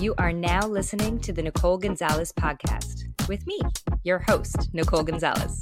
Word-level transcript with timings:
You 0.00 0.16
are 0.18 0.32
now 0.32 0.66
listening 0.66 1.20
to 1.20 1.32
the 1.32 1.42
Nicole 1.42 1.78
Gonzalez 1.78 2.32
podcast 2.32 3.04
with 3.28 3.46
me, 3.46 3.60
your 4.02 4.18
host, 4.18 4.70
Nicole 4.72 5.04
Gonzalez. 5.04 5.60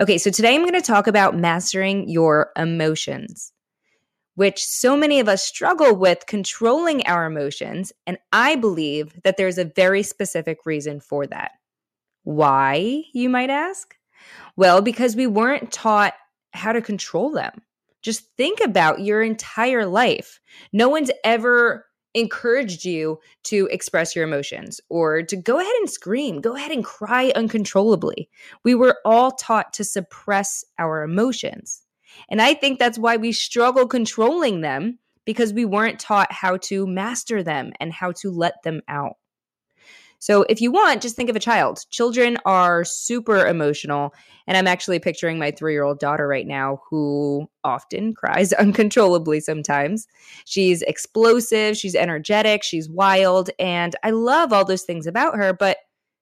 Okay, 0.00 0.18
so 0.18 0.30
today 0.30 0.54
I'm 0.54 0.62
going 0.62 0.72
to 0.74 0.80
talk 0.80 1.06
about 1.06 1.36
mastering 1.36 2.08
your 2.08 2.50
emotions, 2.56 3.52
which 4.34 4.64
so 4.64 4.96
many 4.96 5.20
of 5.20 5.28
us 5.28 5.42
struggle 5.42 5.94
with 5.94 6.26
controlling 6.26 7.06
our 7.06 7.26
emotions. 7.26 7.92
And 8.06 8.18
I 8.32 8.56
believe 8.56 9.20
that 9.22 9.36
there's 9.36 9.58
a 9.58 9.64
very 9.64 10.02
specific 10.02 10.66
reason 10.66 11.00
for 11.00 11.26
that. 11.26 11.52
Why, 12.24 13.04
you 13.12 13.28
might 13.28 13.50
ask? 13.50 13.94
Well, 14.56 14.82
because 14.82 15.16
we 15.16 15.26
weren't 15.26 15.72
taught 15.72 16.14
how 16.52 16.72
to 16.72 16.80
control 16.82 17.30
them. 17.30 17.62
Just 18.02 18.24
think 18.36 18.60
about 18.60 19.00
your 19.00 19.22
entire 19.22 19.86
life. 19.86 20.40
No 20.72 20.88
one's 20.88 21.10
ever 21.24 21.86
encouraged 22.16 22.84
you 22.84 23.20
to 23.44 23.68
express 23.70 24.16
your 24.16 24.24
emotions 24.24 24.80
or 24.88 25.22
to 25.22 25.36
go 25.36 25.60
ahead 25.60 25.74
and 25.78 25.90
scream, 25.90 26.40
go 26.40 26.56
ahead 26.56 26.72
and 26.72 26.84
cry 26.84 27.30
uncontrollably. 27.36 28.28
We 28.64 28.74
were 28.74 28.96
all 29.04 29.32
taught 29.32 29.74
to 29.74 29.84
suppress 29.84 30.64
our 30.78 31.02
emotions. 31.02 31.82
And 32.30 32.40
I 32.40 32.54
think 32.54 32.78
that's 32.78 32.98
why 32.98 33.18
we 33.18 33.32
struggle 33.32 33.86
controlling 33.86 34.62
them 34.62 34.98
because 35.26 35.52
we 35.52 35.66
weren't 35.66 36.00
taught 36.00 36.32
how 36.32 36.56
to 36.56 36.86
master 36.86 37.42
them 37.42 37.72
and 37.80 37.92
how 37.92 38.12
to 38.12 38.30
let 38.30 38.62
them 38.64 38.80
out. 38.88 39.16
So 40.18 40.44
if 40.48 40.60
you 40.60 40.70
want, 40.72 41.02
just 41.02 41.16
think 41.16 41.30
of 41.30 41.36
a 41.36 41.40
child. 41.40 41.84
Children 41.90 42.38
are 42.44 42.84
super 42.84 43.46
emotional. 43.46 44.14
And 44.46 44.56
I'm 44.56 44.66
actually 44.66 44.98
picturing 44.98 45.38
my 45.38 45.50
three 45.50 45.72
year 45.72 45.84
old 45.84 45.98
daughter 45.98 46.26
right 46.26 46.46
now 46.46 46.80
who 46.88 47.48
often 47.64 48.14
cries 48.16 48.52
uncontrollably 48.52 49.40
sometimes. 49.40 50.06
She's 50.44 50.82
explosive, 50.82 51.76
she's 51.76 51.94
energetic, 51.94 52.62
she's 52.62 52.88
wild. 52.88 53.50
And 53.58 53.94
I 54.02 54.10
love 54.10 54.52
all 54.52 54.64
those 54.64 54.84
things 54.84 55.06
about 55.06 55.36
her. 55.36 55.52
But 55.52 55.78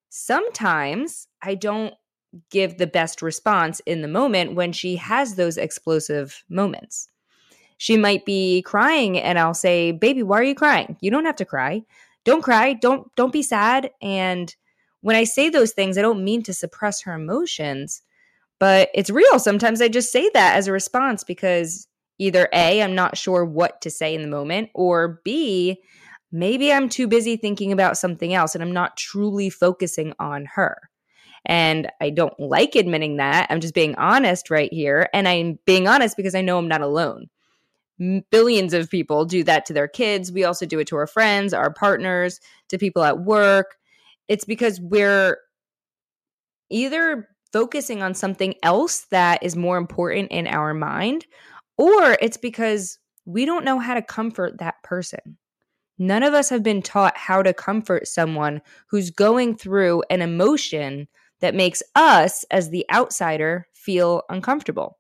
sometimes 0.09 1.29
I 1.43 1.55
don't 1.55 1.95
give 2.51 2.79
the 2.79 2.87
best 2.87 3.23
response 3.23 3.81
in 3.87 4.03
the 4.03 4.09
moment 4.09 4.55
when 4.55 4.73
she 4.73 4.97
has 4.97 5.37
those 5.37 5.57
explosive 5.57 6.43
moments. 6.49 7.09
She 7.77 7.97
might 7.97 8.25
be 8.25 8.63
crying 8.63 9.19
and 9.19 9.39
I'll 9.39 9.55
say, 9.55 9.93
"Baby, 9.93 10.23
why 10.23 10.41
are 10.41 10.45
you 10.45 10.55
crying? 10.55 10.97
You 11.01 11.11
don't 11.11 11.27
have 11.27 11.37
to 11.37 11.45
cry 11.45 11.83
don't 12.25 12.43
cry, 12.43 12.73
don't 12.73 13.15
don't 13.17 13.33
be 13.33 13.43
sad. 13.43 13.91
And 14.03 14.55
when 15.01 15.17
I 15.17 15.25
say 15.25 15.49
those 15.49 15.73
things, 15.73 15.99
I 15.99 16.03
don't 16.03 16.25
mean 16.25 16.43
to 16.45 16.55
suppress 16.55 17.03
her 17.03 17.15
emotions, 17.15 18.03
but 18.59 18.89
it's 18.95 19.11
real. 19.11 19.39
Sometimes 19.39 19.83
I 19.83 19.89
just 19.89 20.11
say 20.11 20.31
that 20.35 20.57
as 20.57 20.67
a 20.67 20.73
response 20.73 21.25
because 21.25 21.87
either 22.19 22.49
A, 22.53 22.83
I'm 22.83 22.95
not 22.95 23.19
sure 23.19 23.45
what 23.45 23.81
to 23.83 23.91
say 23.91 24.15
in 24.15 24.23
the 24.23 24.29
moment, 24.29 24.71
or 24.75 25.21
B, 25.25 25.83
maybe 26.33 26.73
I'm 26.73 26.89
too 26.89 27.07
busy 27.07 27.37
thinking 27.37 27.73
about 27.73 27.99
something 27.99 28.33
else 28.33 28.55
and 28.55 28.65
I'm 28.65 28.73
not 28.73 28.97
truly 28.97 29.51
focusing 29.51 30.15
on 30.19 30.47
her. 30.55 30.79
And 31.47 31.91
I 32.01 32.09
don't 32.09 32.39
like 32.41 32.75
admitting 32.75 33.19
that. 33.19 33.47
I'm 33.51 33.61
just 33.61 33.75
being 33.75 33.95
honest 33.97 34.49
right 34.49 34.73
here. 34.73 35.11
And 35.13 35.29
I'm 35.29 35.59
being 35.67 35.87
honest 35.87 36.17
because 36.17 36.35
I 36.35 36.41
know 36.41 36.57
I'm 36.57 36.69
not 36.69 36.81
alone 36.81 37.29
billions 38.31 38.75
of 38.75 38.91
people 38.91 39.25
do 39.25 39.45
that 39.45 39.67
to 39.67 39.73
their 39.73 39.89
kids. 39.89 40.33
We 40.33 40.45
also 40.45 40.67
do 40.67 40.79
it 40.79 40.87
to 40.89 40.97
our 40.97 41.07
friends, 41.07 41.55
our 41.55 41.73
partners, 41.73 42.41
to 42.69 42.79
people 42.79 43.03
at 43.05 43.21
work. 43.21 43.77
It's 44.29 44.45
because 44.45 44.81
we're 44.81 45.39
either 46.71 47.29
focusing 47.53 48.03
on 48.03 48.15
something 48.15 48.55
else 48.63 49.07
that 49.11 49.43
is 49.43 49.55
more 49.55 49.77
important 49.77 50.33
in 50.33 50.47
our 50.47 50.75
mind, 50.75 51.25
or 51.79 52.17
it's 52.21 52.37
because 52.37 52.99
we 53.27 53.45
don't 53.45 53.65
know 53.65 53.79
how 53.79 53.95
to 53.95 54.03
comfort 54.03 54.59
that 54.59 54.83
person. 54.83 55.39
None 55.99 56.25
of 56.25 56.35
us 56.35 56.49
have 56.51 56.65
been 56.65 56.83
taught 56.83 57.17
how 57.17 57.43
to 57.43 57.55
comfort 57.55 58.09
someone 58.09 58.61
who's 58.89 59.11
going 59.11 59.57
through 59.57 60.03
an 60.11 60.21
emotion 60.23 61.07
that 61.41 61.55
makes 61.55 61.83
us, 61.95 62.45
as 62.51 62.71
the 62.71 62.85
outsider, 62.93 63.69
feel 63.73 64.23
uncomfortable. 64.29 64.99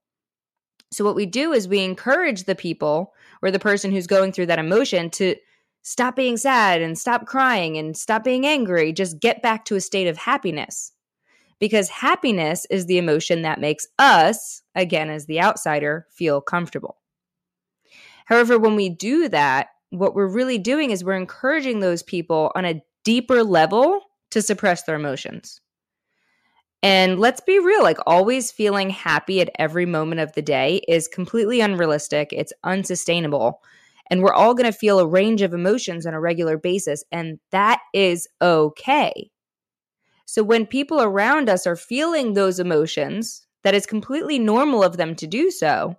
So, 0.94 1.04
what 1.04 1.16
we 1.16 1.26
do 1.26 1.52
is 1.52 1.66
we 1.66 1.80
encourage 1.80 2.44
the 2.44 2.54
people 2.54 3.12
or 3.42 3.50
the 3.50 3.58
person 3.58 3.90
who's 3.90 4.06
going 4.06 4.32
through 4.32 4.46
that 4.46 4.58
emotion 4.58 5.10
to 5.10 5.36
stop 5.82 6.16
being 6.16 6.36
sad 6.36 6.80
and 6.80 6.98
stop 6.98 7.26
crying 7.26 7.76
and 7.76 7.96
stop 7.96 8.24
being 8.24 8.46
angry. 8.46 8.92
Just 8.92 9.20
get 9.20 9.42
back 9.42 9.64
to 9.66 9.76
a 9.76 9.80
state 9.80 10.08
of 10.08 10.16
happiness. 10.16 10.92
Because 11.60 11.88
happiness 11.88 12.66
is 12.70 12.86
the 12.86 12.98
emotion 12.98 13.42
that 13.42 13.60
makes 13.60 13.86
us, 13.98 14.62
again, 14.74 15.08
as 15.08 15.26
the 15.26 15.40
outsider, 15.40 16.06
feel 16.10 16.40
comfortable. 16.40 16.98
However, 18.26 18.58
when 18.58 18.74
we 18.74 18.88
do 18.88 19.28
that, 19.28 19.68
what 19.90 20.14
we're 20.14 20.26
really 20.26 20.58
doing 20.58 20.90
is 20.90 21.04
we're 21.04 21.14
encouraging 21.14 21.80
those 21.80 22.02
people 22.02 22.50
on 22.54 22.64
a 22.64 22.82
deeper 23.04 23.44
level 23.44 24.00
to 24.30 24.42
suppress 24.42 24.82
their 24.82 24.96
emotions. 24.96 25.60
And 26.84 27.18
let's 27.18 27.40
be 27.40 27.58
real, 27.58 27.82
like 27.82 27.96
always 28.06 28.52
feeling 28.52 28.90
happy 28.90 29.40
at 29.40 29.48
every 29.58 29.86
moment 29.86 30.20
of 30.20 30.34
the 30.34 30.42
day 30.42 30.82
is 30.86 31.08
completely 31.08 31.62
unrealistic. 31.62 32.28
It's 32.30 32.52
unsustainable. 32.62 33.62
And 34.10 34.22
we're 34.22 34.34
all 34.34 34.52
going 34.52 34.70
to 34.70 34.78
feel 34.78 34.98
a 34.98 35.06
range 35.06 35.40
of 35.40 35.54
emotions 35.54 36.04
on 36.04 36.12
a 36.12 36.20
regular 36.20 36.58
basis. 36.58 37.02
And 37.10 37.40
that 37.52 37.80
is 37.94 38.28
okay. 38.42 39.30
So 40.26 40.42
when 40.42 40.66
people 40.66 41.00
around 41.00 41.48
us 41.48 41.66
are 41.66 41.74
feeling 41.74 42.34
those 42.34 42.60
emotions, 42.60 43.46
that 43.62 43.74
is 43.74 43.86
completely 43.86 44.38
normal 44.38 44.84
of 44.84 44.98
them 44.98 45.14
to 45.14 45.26
do 45.26 45.50
so. 45.50 45.96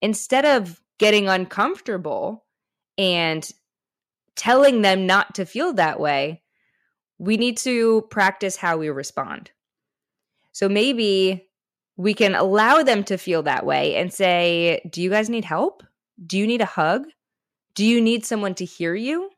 Instead 0.00 0.46
of 0.46 0.80
getting 0.98 1.28
uncomfortable 1.28 2.46
and 2.96 3.46
telling 4.36 4.80
them 4.80 5.06
not 5.06 5.34
to 5.34 5.44
feel 5.44 5.74
that 5.74 6.00
way, 6.00 6.40
we 7.18 7.36
need 7.36 7.58
to 7.58 8.06
practice 8.10 8.56
how 8.56 8.78
we 8.78 8.88
respond. 8.88 9.50
So 10.58 10.68
maybe 10.68 11.46
we 11.96 12.14
can 12.14 12.34
allow 12.34 12.82
them 12.82 13.04
to 13.04 13.16
feel 13.16 13.44
that 13.44 13.64
way 13.64 13.94
and 13.94 14.12
say, 14.12 14.80
Do 14.90 15.00
you 15.00 15.08
guys 15.08 15.30
need 15.30 15.44
help? 15.44 15.84
Do 16.26 16.36
you 16.36 16.48
need 16.48 16.60
a 16.60 16.66
hug? 16.66 17.04
Do 17.76 17.84
you 17.84 18.00
need 18.00 18.26
someone 18.26 18.56
to 18.56 18.64
hear 18.64 18.96
you? 18.96 19.30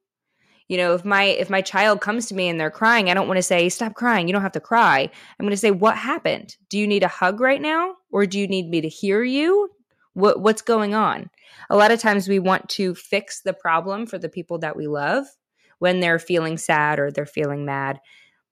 You 0.67 0.79
know, 0.79 0.95
if 0.95 1.05
my 1.05 1.25
if 1.25 1.51
my 1.51 1.61
child 1.61 2.01
comes 2.01 2.25
to 2.29 2.35
me 2.35 2.49
and 2.49 2.59
they're 2.59 2.71
crying, 2.71 3.11
I 3.11 3.15
don't 3.15 3.29
want 3.29 3.37
to 3.37 3.43
say, 3.43 3.69
"Stop 3.69 3.93
crying. 3.93 4.29
You 4.29 4.33
don't 4.33 4.41
have 4.41 4.53
to 4.53 4.61
cry." 4.61 5.11
I'm 5.39 5.45
going 5.45 5.51
to 5.51 5.59
say, 5.59 5.71
"What 5.71 5.99
happened? 5.99 6.57
Do 6.71 6.79
you 6.79 6.87
need 6.87 7.03
a 7.03 7.09
hug 7.09 7.39
right 7.39 7.61
now 7.61 7.97
or 8.11 8.25
do 8.25 8.39
you 8.39 8.49
need 8.49 8.71
me 8.71 8.81
to 8.81 8.89
hear 8.89 9.23
you? 9.23 9.69
What 10.15 10.41
what's 10.41 10.63
going 10.63 10.95
on?" 10.95 11.29
A 11.69 11.77
lot 11.77 11.91
of 11.91 12.01
times 12.01 12.29
we 12.29 12.39
want 12.39 12.67
to 12.71 12.95
fix 12.95 13.43
the 13.43 13.53
problem 13.53 14.07
for 14.07 14.17
the 14.17 14.31
people 14.31 14.57
that 14.61 14.75
we 14.75 14.87
love 14.87 15.27
when 15.81 16.01
they're 16.01 16.19
feeling 16.19 16.57
sad 16.57 16.99
or 16.99 17.11
they're 17.11 17.27
feeling 17.27 17.67
mad. 17.67 18.01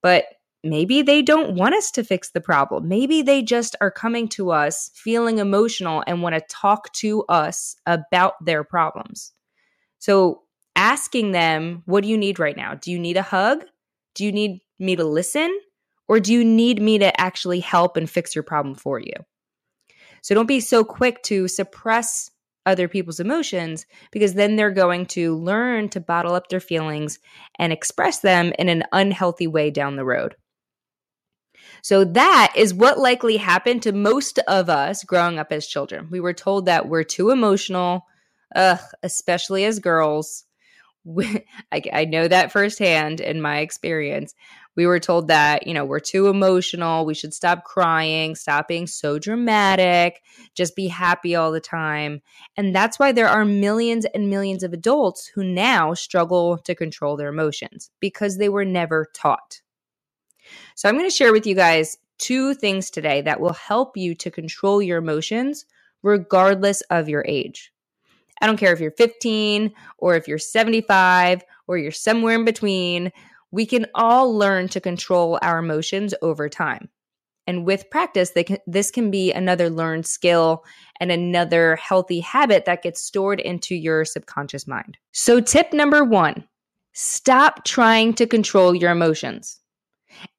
But 0.03 0.27
maybe 0.65 1.03
they 1.03 1.23
don't 1.23 1.55
want 1.55 1.75
us 1.75 1.91
to 1.93 2.05
fix 2.05 2.31
the 2.31 2.41
problem. 2.41 2.89
Maybe 2.89 3.23
they 3.23 3.43
just 3.43 3.77
are 3.81 3.91
coming 3.91 4.29
to 4.31 4.51
us 4.51 4.91
feeling 4.95 5.39
emotional 5.39 6.03
and 6.07 6.23
want 6.23 6.35
to 6.35 6.41
talk 6.49 6.93
to 6.95 7.25
us 7.29 7.77
about 7.87 8.35
their 8.45 8.65
problems. 8.65 9.33
So, 9.99 10.43
asking 10.77 11.33
them, 11.33 11.83
What 11.87 12.03
do 12.03 12.09
you 12.09 12.19
need 12.19 12.39
right 12.39 12.57
now? 12.57 12.75
Do 12.75 12.91
you 12.91 12.99
need 12.99 13.17
a 13.17 13.23
hug? 13.23 13.65
Do 14.15 14.25
you 14.25 14.33
need 14.33 14.61
me 14.79 14.97
to 14.97 15.05
listen? 15.05 15.57
Or 16.09 16.21
do 16.21 16.33
you 16.33 16.45
need 16.45 16.81
me 16.81 16.99
to 16.99 17.21
actually 17.21 17.61
help 17.61 17.97
and 17.97 18.09
fix 18.09 18.35
your 18.35 18.45
problem 18.45 18.75
for 18.75 18.99
you? 18.99 19.13
So, 20.23 20.35
don't 20.35 20.47
be 20.47 20.61
so 20.61 20.85
quick 20.85 21.23
to 21.25 21.49
suppress 21.49 22.31
other 22.67 22.87
people's 22.87 23.19
emotions 23.19 23.87
because 24.11 24.35
then 24.35 24.57
they're 24.57 24.71
going 24.71 25.07
to 25.07 25.37
learn 25.37 25.89
to 25.89 26.01
bottle 26.01 26.35
up 26.35 26.49
their 26.49 26.61
feelings 26.61 27.19
and 27.59 27.73
express 27.73 28.21
them 28.21 28.53
in 28.59 28.69
an 28.69 28.85
unhealthy 28.93 29.47
way 29.47 29.71
down 29.71 29.97
the 29.97 30.05
road. 30.05 30.37
So 31.83 32.05
that 32.05 32.53
is 32.57 32.75
what 32.75 32.99
likely 32.99 33.37
happened 33.37 33.83
to 33.83 33.93
most 33.93 34.39
of 34.49 34.69
us 34.69 35.05
growing 35.05 35.39
up 35.39 35.53
as 35.53 35.67
children. 35.67 36.09
We 36.11 36.21
were 36.21 36.33
told 36.33 36.67
that 36.67 36.89
we're 36.89 37.05
too 37.05 37.31
emotional, 37.31 38.07
ugh, 38.55 38.81
especially 39.03 39.65
as 39.65 39.79
girls. 39.79 40.45
I, 41.73 41.83
I 41.93 42.05
know 42.05 42.29
that 42.29 42.53
firsthand 42.53 43.21
in 43.21 43.41
my 43.41 43.61
experience. 43.61 44.35
We 44.77 44.87
were 44.87 45.01
told 45.01 45.27
that, 45.29 45.67
you 45.67 45.75
know, 45.75 45.85
we're 45.85 45.99
too 45.99 46.29
emotional. 46.29 47.05
We 47.05 47.15
should 47.15 47.35
stop 47.35 47.65
crying, 47.65 48.37
stop 48.37 48.69
being 48.69 48.87
so 48.87 49.19
dramatic, 49.19 50.23
just 50.55 50.77
be 50.77 50.87
happy 50.87 51.35
all 51.35 51.51
the 51.51 51.61
time. 51.61 52.21
And 52.57 52.75
that's 52.75 52.99
why 52.99 53.11
there 53.11 53.29
are 53.29 53.45
millions 53.45 54.05
and 54.15 54.31
millions 54.31 54.63
of 54.63 54.73
adults 54.73 55.27
who 55.27 55.43
now 55.43 55.95
struggle 55.95 56.59
to 56.59 56.75
control 56.75 57.17
their 57.17 57.29
emotions 57.29 57.91
because 57.99 58.39
they 58.39 58.49
were 58.49 58.65
never 58.65 59.07
taught. 59.15 59.63
So 60.75 60.89
I'm 60.89 60.97
going 60.97 61.09
to 61.09 61.15
share 61.15 61.33
with 61.33 61.47
you 61.47 61.55
guys 61.55 61.99
two 62.19 62.55
things 62.55 62.91
today 62.91 63.21
that 63.23 63.41
will 63.41 63.53
help 63.53 63.97
you 63.97 64.15
to 64.17 64.31
control 64.31 64.83
your 64.83 64.99
emotions 64.99 65.67
regardless 66.03 66.81
of 66.91 67.09
your 67.09 67.25
age. 67.27 67.73
I 68.41 68.47
don't 68.47 68.57
care 68.57 68.73
if 68.73 68.81
you're 68.81 68.91
15 68.93 69.73
or 69.99 70.15
if 70.15 70.29
you're 70.29 70.39
75 70.39 71.43
or 71.67 71.79
you're 71.79 71.91
somewhere 71.91 72.37
in 72.37 72.45
between 72.45 73.13
we 73.51 73.67
can 73.67 73.87
all 73.95 74.37
learn 74.37 74.69
to 74.69 74.81
control 74.81 75.39
our 75.43 75.59
emotions 75.59 76.15
over 76.23 76.49
time. 76.49 76.89
And 77.47 77.65
with 77.65 77.89
practice, 77.91 78.31
can, 78.31 78.59
this 78.67 78.91
can 78.91 79.11
be 79.11 79.33
another 79.33 79.71
learned 79.71 80.05
skill 80.05 80.65
and 81.01 81.11
another 81.11 81.77
healthy 81.77 82.21
habit 82.21 82.67
that 82.67 82.83
gets 82.83 83.01
stored 83.01 83.41
into 83.41 83.75
your 83.75 84.05
subconscious 84.05 84.67
mind. 84.67 84.99
So, 85.13 85.41
tip 85.41 85.73
number 85.73 86.05
one 86.05 86.47
stop 86.93 87.65
trying 87.65 88.13
to 88.15 88.27
control 88.27 88.75
your 88.75 88.91
emotions. 88.91 89.61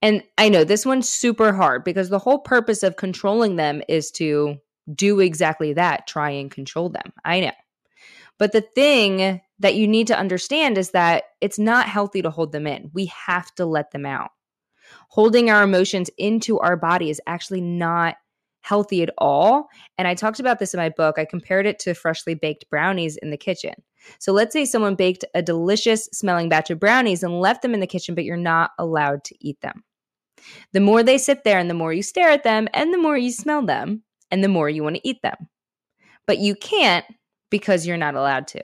And 0.01 0.24
I 0.38 0.50
know 0.50 0.63
this 0.63 0.86
one's 0.86 1.07
super 1.07 1.54
hard 1.54 1.83
because 1.83 2.10
the 2.10 2.19
whole 2.19 2.39
purpose 2.39 2.83
of 2.83 2.95
controlling 2.95 3.56
them 3.56 3.81
is 3.88 4.12
to 4.12 4.57
do 4.94 5.19
exactly 5.19 5.74
that 5.74 6.07
try 6.07 6.31
and 6.31 6.50
control 6.50 6.89
them. 6.89 7.13
I 7.24 7.39
know. 7.42 7.51
But 8.38 8.54
the 8.54 8.62
thing 8.62 9.42
that 9.60 9.75
you 9.75 9.88
need 9.88 10.07
to 10.07 10.18
understand 10.18 10.77
is 10.77 10.92
that 10.92 11.24
it's 11.42 11.60
not 11.60 11.88
healthy 11.88 12.21
to 12.21 12.31
hold 12.31 12.51
them 12.51 12.66
in. 12.66 12.89
We 12.94 13.06
have 13.07 13.54
to 13.56 13.66
let 13.66 13.92
them 13.92 14.06
out. 14.06 14.31
Holding 15.10 15.50
our 15.50 15.63
emotions 15.63 16.10
into 16.18 16.57
our 16.60 16.77
body 16.77 17.10
is 17.10 17.21
actually 17.27 17.62
not 17.62 18.16
healthy 18.69 19.01
at 19.01 19.10
all. 19.18 19.68
And 19.98 20.07
I 20.07 20.13
talked 20.13 20.39
about 20.39 20.60
this 20.60 20.75
in 20.75 20.77
my 20.77 20.89
book. 20.89 21.18
I 21.18 21.25
compared 21.25 21.66
it 21.66 21.80
to 21.80 21.95
freshly 21.95 22.36
baked 22.36 22.69
brownies 22.69 23.18
in 23.18 23.31
the 23.31 23.38
kitchen. 23.38 23.74
So 24.19 24.31
let's 24.31 24.54
say 24.54 24.63
someone 24.63 24.94
baked 24.94 25.25
a 25.33 25.42
delicious 25.42 26.06
smelling 26.13 26.50
batch 26.50 26.69
of 26.69 26.80
brownies 26.80 27.24
and 27.24 27.42
left 27.42 27.63
them 27.63 27.74
in 27.74 27.80
the 27.80 27.88
kitchen, 27.88 28.13
but 28.13 28.25
you're 28.25 28.38
not 28.38 28.69
allowed 28.77 29.24
to 29.24 29.36
eat 29.39 29.60
them. 29.62 29.83
The 30.71 30.80
more 30.80 31.01
they 31.01 31.18
sit 31.18 31.44
there 31.44 31.57
and 31.57 31.68
the 31.68 31.74
more 31.74 31.92
you 31.92 32.04
stare 32.04 32.30
at 32.30 32.44
them 32.44 32.68
and 32.75 32.94
the 32.94 33.00
more 33.00 33.18
you 33.18 33.31
smell 33.31 33.66
them 33.66 34.04
and 34.30 34.44
the 34.44 34.48
more 34.48 34.69
you 34.69 34.83
want 34.83 34.98
to 34.98 35.07
eat 35.07 35.21
them. 35.24 35.50
But 36.27 36.38
you 36.38 36.54
can't 36.54 37.06
because 37.50 37.88
you're 37.88 37.98
not 37.98 38.13
allowed 38.13 38.48
to. 38.50 38.62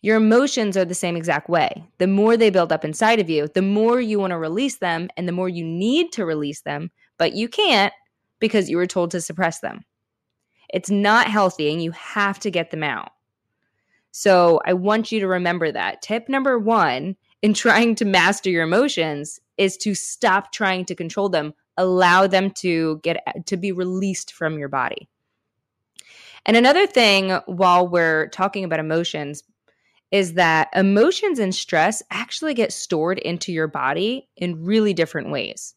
Your 0.00 0.16
emotions 0.16 0.78
are 0.78 0.86
the 0.86 0.94
same 0.94 1.16
exact 1.16 1.50
way. 1.50 1.84
The 1.98 2.06
more 2.06 2.38
they 2.38 2.50
build 2.50 2.72
up 2.72 2.86
inside 2.86 3.20
of 3.20 3.28
you, 3.28 3.48
the 3.48 3.62
more 3.62 4.00
you 4.00 4.18
want 4.18 4.30
to 4.30 4.38
release 4.38 4.78
them 4.78 5.08
and 5.18 5.28
the 5.28 5.32
more 5.32 5.50
you 5.50 5.64
need 5.64 6.10
to 6.12 6.24
release 6.24 6.62
them, 6.62 6.90
but 7.18 7.34
you 7.34 7.48
can't 7.48 7.92
because 8.42 8.68
you 8.68 8.76
were 8.76 8.86
told 8.86 9.12
to 9.12 9.20
suppress 9.20 9.60
them. 9.60 9.84
It's 10.74 10.90
not 10.90 11.28
healthy 11.28 11.72
and 11.72 11.80
you 11.80 11.92
have 11.92 12.40
to 12.40 12.50
get 12.50 12.72
them 12.72 12.82
out. 12.82 13.12
So 14.10 14.60
I 14.66 14.72
want 14.72 15.12
you 15.12 15.20
to 15.20 15.28
remember 15.28 15.70
that. 15.70 16.02
Tip 16.02 16.28
number 16.28 16.58
one 16.58 17.16
in 17.40 17.54
trying 17.64 17.94
to 17.94 18.04
master 18.04 18.50
your 18.50 18.64
emotions 18.64 19.40
is 19.56 19.76
to 19.78 19.94
stop 19.94 20.50
trying 20.50 20.84
to 20.86 20.94
control 20.96 21.28
them, 21.28 21.54
allow 21.76 22.26
them 22.26 22.50
to 22.50 22.98
get 23.04 23.46
to 23.46 23.56
be 23.56 23.70
released 23.70 24.32
from 24.32 24.58
your 24.58 24.68
body. 24.68 25.08
And 26.44 26.56
another 26.56 26.88
thing 26.88 27.30
while 27.46 27.86
we're 27.86 28.26
talking 28.30 28.64
about 28.64 28.80
emotions 28.80 29.44
is 30.10 30.34
that 30.34 30.68
emotions 30.74 31.38
and 31.38 31.54
stress 31.54 32.02
actually 32.10 32.54
get 32.54 32.72
stored 32.72 33.20
into 33.20 33.52
your 33.52 33.68
body 33.68 34.28
in 34.36 34.64
really 34.64 34.92
different 34.92 35.30
ways. 35.30 35.76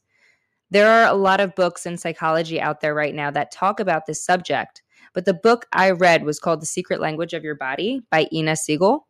There 0.71 0.89
are 0.89 1.07
a 1.09 1.17
lot 1.17 1.39
of 1.39 1.55
books 1.55 1.85
in 1.85 1.97
psychology 1.97 2.59
out 2.59 2.81
there 2.81 2.95
right 2.95 3.13
now 3.13 3.31
that 3.31 3.51
talk 3.51 3.79
about 3.79 4.05
this 4.05 4.23
subject, 4.23 4.81
but 5.13 5.25
the 5.25 5.33
book 5.33 5.67
I 5.71 5.91
read 5.91 6.23
was 6.23 6.39
called 6.39 6.61
The 6.61 6.65
Secret 6.65 6.99
Language 6.99 7.33
of 7.33 7.43
Your 7.43 7.55
Body 7.55 8.01
by 8.09 8.23
Inna 8.31 8.53
Segal. 8.53 9.01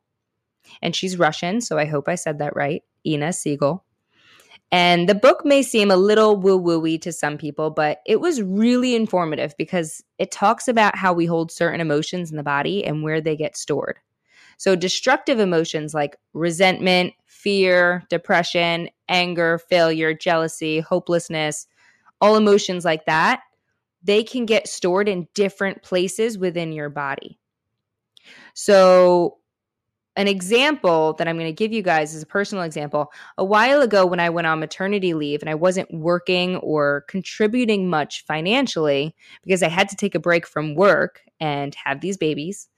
And 0.81 0.95
she's 0.95 1.17
Russian, 1.17 1.61
so 1.61 1.77
I 1.77 1.85
hope 1.85 2.09
I 2.09 2.15
said 2.15 2.39
that 2.39 2.55
right. 2.55 2.83
Inna 3.03 3.29
Segal. 3.29 3.81
And 4.71 5.07
the 5.07 5.15
book 5.15 5.45
may 5.45 5.61
seem 5.61 5.91
a 5.91 5.95
little 5.95 6.35
woo 6.35 6.59
wooey 6.59 6.99
to 7.01 7.11
some 7.11 7.37
people, 7.37 7.69
but 7.69 7.99
it 8.05 8.19
was 8.19 8.41
really 8.41 8.95
informative 8.95 9.55
because 9.57 10.03
it 10.17 10.31
talks 10.31 10.67
about 10.67 10.97
how 10.97 11.13
we 11.13 11.25
hold 11.25 11.51
certain 11.51 11.81
emotions 11.81 12.31
in 12.31 12.37
the 12.37 12.43
body 12.43 12.83
and 12.83 13.03
where 13.03 13.21
they 13.21 13.35
get 13.35 13.55
stored. 13.55 13.99
So, 14.57 14.75
destructive 14.75 15.39
emotions 15.39 15.93
like 15.93 16.17
resentment, 16.33 17.13
fear, 17.25 18.03
depression, 18.09 18.89
anger, 19.09 19.59
failure, 19.69 20.13
jealousy, 20.13 20.79
hopelessness, 20.79 21.67
all 22.21 22.37
emotions 22.37 22.85
like 22.85 23.05
that, 23.05 23.41
they 24.03 24.23
can 24.23 24.45
get 24.45 24.67
stored 24.67 25.09
in 25.09 25.27
different 25.33 25.81
places 25.83 26.37
within 26.37 26.71
your 26.71 26.89
body. 26.89 27.39
So, 28.53 29.37
an 30.17 30.27
example 30.27 31.13
that 31.13 31.27
I'm 31.27 31.37
going 31.37 31.49
to 31.49 31.53
give 31.53 31.73
you 31.73 31.81
guys 31.81 32.13
is 32.13 32.23
a 32.23 32.27
personal 32.27 32.63
example. 32.63 33.11
A 33.37 33.43
while 33.43 33.81
ago, 33.81 34.05
when 34.05 34.19
I 34.19 34.29
went 34.29 34.47
on 34.47 34.61
maternity 34.61 35.13
leave 35.13 35.41
and 35.41 35.49
I 35.49 35.55
wasn't 35.55 35.93
working 35.93 36.55
or 36.57 37.03
contributing 37.09 37.89
much 37.89 38.23
financially 38.25 39.13
because 39.43 39.61
I 39.61 39.67
had 39.67 39.89
to 39.89 39.95
take 39.95 40.15
a 40.15 40.19
break 40.19 40.47
from 40.47 40.75
work 40.75 41.21
and 41.41 41.75
have 41.75 41.99
these 41.99 42.15
babies. 42.15 42.69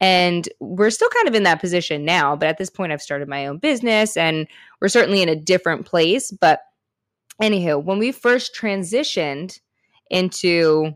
And 0.00 0.48
we're 0.60 0.90
still 0.90 1.08
kind 1.08 1.28
of 1.28 1.34
in 1.34 1.42
that 1.42 1.60
position 1.60 2.04
now, 2.04 2.36
but 2.36 2.48
at 2.48 2.58
this 2.58 2.70
point, 2.70 2.92
I've 2.92 3.02
started 3.02 3.28
my 3.28 3.46
own 3.46 3.58
business 3.58 4.16
and 4.16 4.46
we're 4.80 4.88
certainly 4.88 5.22
in 5.22 5.28
a 5.28 5.36
different 5.36 5.86
place. 5.86 6.30
But 6.30 6.60
anywho, 7.42 7.82
when 7.82 7.98
we 7.98 8.12
first 8.12 8.54
transitioned 8.54 9.58
into, 10.10 10.94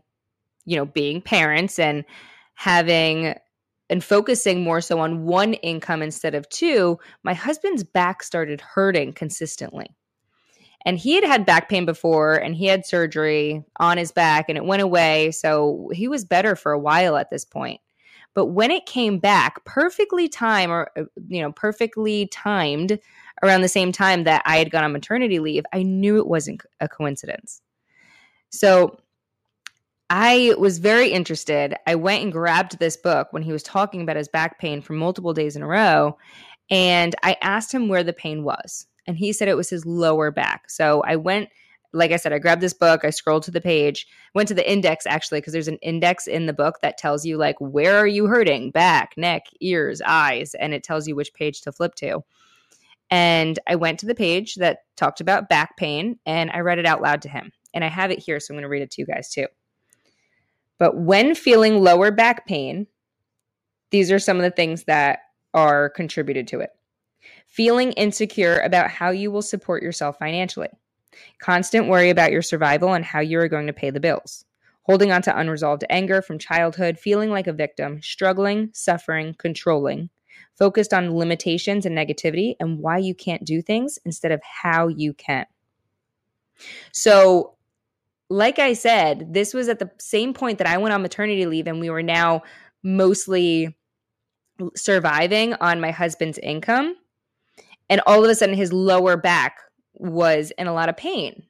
you 0.65 0.75
know, 0.77 0.85
being 0.85 1.21
parents 1.21 1.79
and 1.79 2.05
having 2.55 3.35
and 3.89 4.03
focusing 4.03 4.63
more 4.63 4.81
so 4.81 4.99
on 4.99 5.25
one 5.25 5.53
income 5.55 6.01
instead 6.01 6.33
of 6.33 6.47
two, 6.49 6.97
my 7.23 7.33
husband's 7.33 7.83
back 7.83 8.23
started 8.23 8.61
hurting 8.61 9.13
consistently. 9.13 9.87
And 10.85 10.97
he 10.97 11.15
had 11.15 11.23
had 11.23 11.45
back 11.45 11.69
pain 11.69 11.85
before 11.85 12.35
and 12.35 12.55
he 12.55 12.65
had 12.65 12.85
surgery 12.85 13.63
on 13.77 13.97
his 13.97 14.11
back 14.11 14.45
and 14.49 14.57
it 14.57 14.65
went 14.65 14.81
away. 14.81 15.31
So 15.31 15.89
he 15.93 16.07
was 16.07 16.25
better 16.25 16.55
for 16.55 16.71
a 16.71 16.79
while 16.79 17.17
at 17.17 17.29
this 17.29 17.45
point. 17.45 17.81
But 18.33 18.47
when 18.47 18.71
it 18.71 18.85
came 18.85 19.19
back, 19.19 19.63
perfectly 19.65 20.27
timed 20.27 20.71
or, 20.71 20.89
uh, 20.97 21.03
you 21.27 21.41
know, 21.41 21.51
perfectly 21.51 22.27
timed 22.27 22.99
around 23.43 23.61
the 23.61 23.67
same 23.67 23.91
time 23.91 24.23
that 24.23 24.41
I 24.45 24.57
had 24.57 24.71
gone 24.71 24.83
on 24.83 24.91
maternity 24.91 25.39
leave, 25.39 25.65
I 25.73 25.83
knew 25.83 26.17
it 26.17 26.27
wasn't 26.27 26.63
a 26.79 26.87
coincidence. 26.87 27.61
So 28.49 28.99
I 30.09 30.53
was 30.57 30.79
very 30.79 31.09
interested. 31.09 31.75
I 31.87 31.95
went 31.95 32.23
and 32.23 32.31
grabbed 32.31 32.79
this 32.79 32.97
book 32.97 33.29
when 33.31 33.43
he 33.43 33.51
was 33.51 33.63
talking 33.63 34.01
about 34.01 34.15
his 34.15 34.27
back 34.27 34.59
pain 34.59 34.81
for 34.81 34.93
multiple 34.93 35.33
days 35.33 35.55
in 35.55 35.63
a 35.63 35.67
row. 35.67 36.17
And 36.69 37.15
I 37.23 37.37
asked 37.41 37.73
him 37.73 37.87
where 37.87 38.03
the 38.03 38.13
pain 38.13 38.43
was. 38.43 38.87
And 39.07 39.17
he 39.17 39.33
said 39.33 39.47
it 39.47 39.57
was 39.57 39.69
his 39.69 39.85
lower 39.85 40.31
back. 40.31 40.69
So 40.69 41.01
I 41.05 41.15
went, 41.15 41.49
like 41.93 42.11
I 42.11 42.17
said, 42.17 42.33
I 42.33 42.39
grabbed 42.39 42.61
this 42.61 42.73
book, 42.73 43.05
I 43.05 43.11
scrolled 43.11 43.43
to 43.43 43.51
the 43.51 43.61
page, 43.61 44.07
went 44.33 44.47
to 44.47 44.53
the 44.55 44.69
index 44.69 45.05
actually, 45.05 45.39
because 45.39 45.53
there's 45.53 45.67
an 45.67 45.77
index 45.77 46.27
in 46.27 46.47
the 46.47 46.53
book 46.53 46.79
that 46.81 46.97
tells 46.97 47.25
you, 47.25 47.37
like, 47.37 47.55
where 47.59 47.97
are 47.97 48.07
you 48.07 48.25
hurting? 48.25 48.71
Back, 48.71 49.13
neck, 49.15 49.45
ears, 49.61 50.01
eyes. 50.05 50.55
And 50.55 50.73
it 50.73 50.83
tells 50.83 51.07
you 51.07 51.15
which 51.15 51.33
page 51.33 51.61
to 51.61 51.71
flip 51.71 51.95
to. 51.95 52.23
And 53.11 53.59
I 53.67 53.75
went 53.75 53.99
to 53.99 54.07
the 54.07 54.15
page 54.15 54.55
that 54.55 54.79
talked 54.95 55.21
about 55.21 55.49
back 55.49 55.77
pain 55.77 56.17
and 56.25 56.49
I 56.51 56.61
read 56.61 56.79
it 56.79 56.85
out 56.85 57.01
loud 57.01 57.21
to 57.23 57.29
him. 57.29 57.51
And 57.73 57.83
I 57.83 57.87
have 57.87 58.11
it 58.11 58.19
here, 58.19 58.39
so 58.39 58.51
I'm 58.51 58.55
going 58.55 58.63
to 58.63 58.69
read 58.69 58.81
it 58.81 58.91
to 58.91 59.01
you 59.01 59.05
guys 59.05 59.29
too. 59.29 59.45
But 60.79 60.97
when 60.97 61.35
feeling 61.35 61.83
lower 61.83 62.11
back 62.11 62.47
pain, 62.47 62.87
these 63.91 64.11
are 64.11 64.19
some 64.19 64.37
of 64.37 64.43
the 64.43 64.51
things 64.51 64.85
that 64.85 65.19
are 65.53 65.89
contributed 65.89 66.47
to 66.47 66.59
it. 66.61 66.71
Feeling 67.47 67.91
insecure 67.91 68.59
about 68.61 68.89
how 68.89 69.11
you 69.11 69.29
will 69.31 69.43
support 69.43 69.83
yourself 69.83 70.17
financially. 70.17 70.69
Constant 71.39 71.87
worry 71.87 72.09
about 72.09 72.31
your 72.31 72.41
survival 72.41 72.93
and 72.93 73.05
how 73.05 73.19
you 73.19 73.39
are 73.39 73.47
going 73.47 73.67
to 73.67 73.73
pay 73.73 73.89
the 73.89 73.99
bills. 73.99 74.45
Holding 74.83 75.11
on 75.11 75.21
to 75.23 75.37
unresolved 75.37 75.85
anger 75.89 76.21
from 76.21 76.37
childhood, 76.39 76.99
feeling 76.99 77.29
like 77.29 77.47
a 77.47 77.53
victim, 77.53 78.01
struggling, 78.01 78.69
suffering, 78.73 79.35
controlling. 79.37 80.09
Focused 80.57 80.93
on 80.93 81.17
limitations 81.17 81.85
and 81.85 81.97
negativity 81.97 82.55
and 82.59 82.79
why 82.79 82.97
you 82.97 83.15
can't 83.15 83.45
do 83.45 83.61
things 83.61 83.97
instead 84.05 84.31
of 84.31 84.41
how 84.43 84.87
you 84.87 85.13
can. 85.13 85.45
So, 86.91 87.55
like 88.29 88.59
I 88.59 88.73
said, 88.73 89.33
this 89.33 89.53
was 89.53 89.69
at 89.69 89.79
the 89.79 89.91
same 89.99 90.33
point 90.33 90.57
that 90.57 90.67
I 90.67 90.77
went 90.77 90.93
on 90.93 91.01
maternity 91.01 91.45
leave 91.45 91.67
and 91.67 91.79
we 91.79 91.89
were 91.89 92.03
now 92.03 92.43
mostly 92.83 93.75
surviving 94.75 95.53
on 95.55 95.81
my 95.81 95.91
husband's 95.91 96.37
income. 96.37 96.95
And 97.89 98.01
all 98.05 98.23
of 98.23 98.29
a 98.29 98.35
sudden, 98.35 98.55
his 98.55 98.73
lower 98.73 99.17
back 99.17 99.57
was 99.95 100.51
in 100.57 100.67
a 100.67 100.73
lot 100.73 100.89
of 100.89 100.97
pain. 100.97 101.43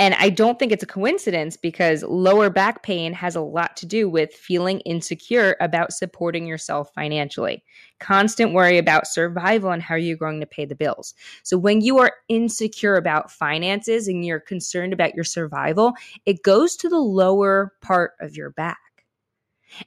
And 0.00 0.14
I 0.14 0.30
don't 0.30 0.60
think 0.60 0.70
it's 0.70 0.84
a 0.84 0.86
coincidence 0.86 1.56
because 1.56 2.04
lower 2.04 2.50
back 2.50 2.84
pain 2.84 3.12
has 3.14 3.34
a 3.34 3.40
lot 3.40 3.76
to 3.78 3.86
do 3.86 4.08
with 4.08 4.32
feeling 4.32 4.78
insecure 4.80 5.56
about 5.60 5.92
supporting 5.92 6.46
yourself 6.46 6.92
financially. 6.94 7.64
Constant 7.98 8.54
worry 8.54 8.78
about 8.78 9.08
survival 9.08 9.72
and 9.72 9.82
how 9.82 9.96
you're 9.96 10.16
going 10.16 10.38
to 10.38 10.46
pay 10.46 10.64
the 10.64 10.76
bills. 10.76 11.14
So 11.42 11.58
when 11.58 11.80
you 11.80 11.98
are 11.98 12.12
insecure 12.28 12.94
about 12.94 13.32
finances 13.32 14.06
and 14.06 14.24
you're 14.24 14.38
concerned 14.38 14.92
about 14.92 15.16
your 15.16 15.24
survival, 15.24 15.94
it 16.26 16.44
goes 16.44 16.76
to 16.76 16.88
the 16.88 17.00
lower 17.00 17.72
part 17.82 18.12
of 18.20 18.36
your 18.36 18.50
back. 18.50 18.78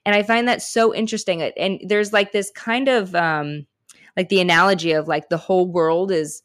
And 0.06 0.14
I 0.14 0.24
find 0.24 0.46
that 0.50 0.62
so 0.62 0.94
interesting. 0.94 1.42
And 1.42 1.80
there's 1.88 2.12
like 2.12 2.34
this 2.34 2.52
kind 2.52 2.90
of 2.90 3.16
um 3.16 3.66
like 4.18 4.28
the 4.28 4.42
analogy 4.42 4.92
of 4.92 5.08
like 5.08 5.30
the 5.30 5.38
whole 5.38 5.72
world 5.72 6.12
is 6.12 6.44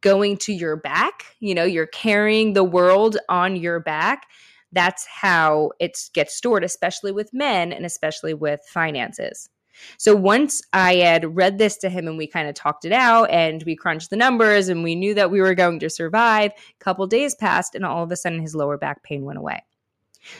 going 0.00 0.36
to 0.38 0.52
your 0.52 0.76
back. 0.76 1.24
You 1.40 1.54
know, 1.54 1.64
you're 1.64 1.86
carrying 1.86 2.52
the 2.52 2.64
world 2.64 3.16
on 3.28 3.56
your 3.56 3.80
back. 3.80 4.26
That's 4.72 5.06
how 5.06 5.72
it 5.80 5.98
gets 6.12 6.36
stored, 6.36 6.64
especially 6.64 7.12
with 7.12 7.32
men 7.32 7.72
and 7.72 7.86
especially 7.86 8.34
with 8.34 8.60
finances. 8.66 9.48
So 9.96 10.14
once 10.14 10.60
I 10.72 10.96
had 10.96 11.36
read 11.36 11.58
this 11.58 11.76
to 11.78 11.88
him 11.88 12.08
and 12.08 12.18
we 12.18 12.26
kind 12.26 12.48
of 12.48 12.54
talked 12.54 12.84
it 12.84 12.92
out 12.92 13.30
and 13.30 13.62
we 13.62 13.76
crunched 13.76 14.10
the 14.10 14.16
numbers 14.16 14.68
and 14.68 14.82
we 14.82 14.94
knew 14.94 15.14
that 15.14 15.30
we 15.30 15.40
were 15.40 15.54
going 15.54 15.78
to 15.80 15.90
survive, 15.90 16.52
a 16.52 16.84
couple 16.84 17.06
days 17.06 17.34
passed 17.34 17.74
and 17.74 17.84
all 17.84 18.02
of 18.02 18.12
a 18.12 18.16
sudden 18.16 18.40
his 18.40 18.54
lower 18.54 18.76
back 18.76 19.02
pain 19.02 19.24
went 19.24 19.38
away. 19.38 19.62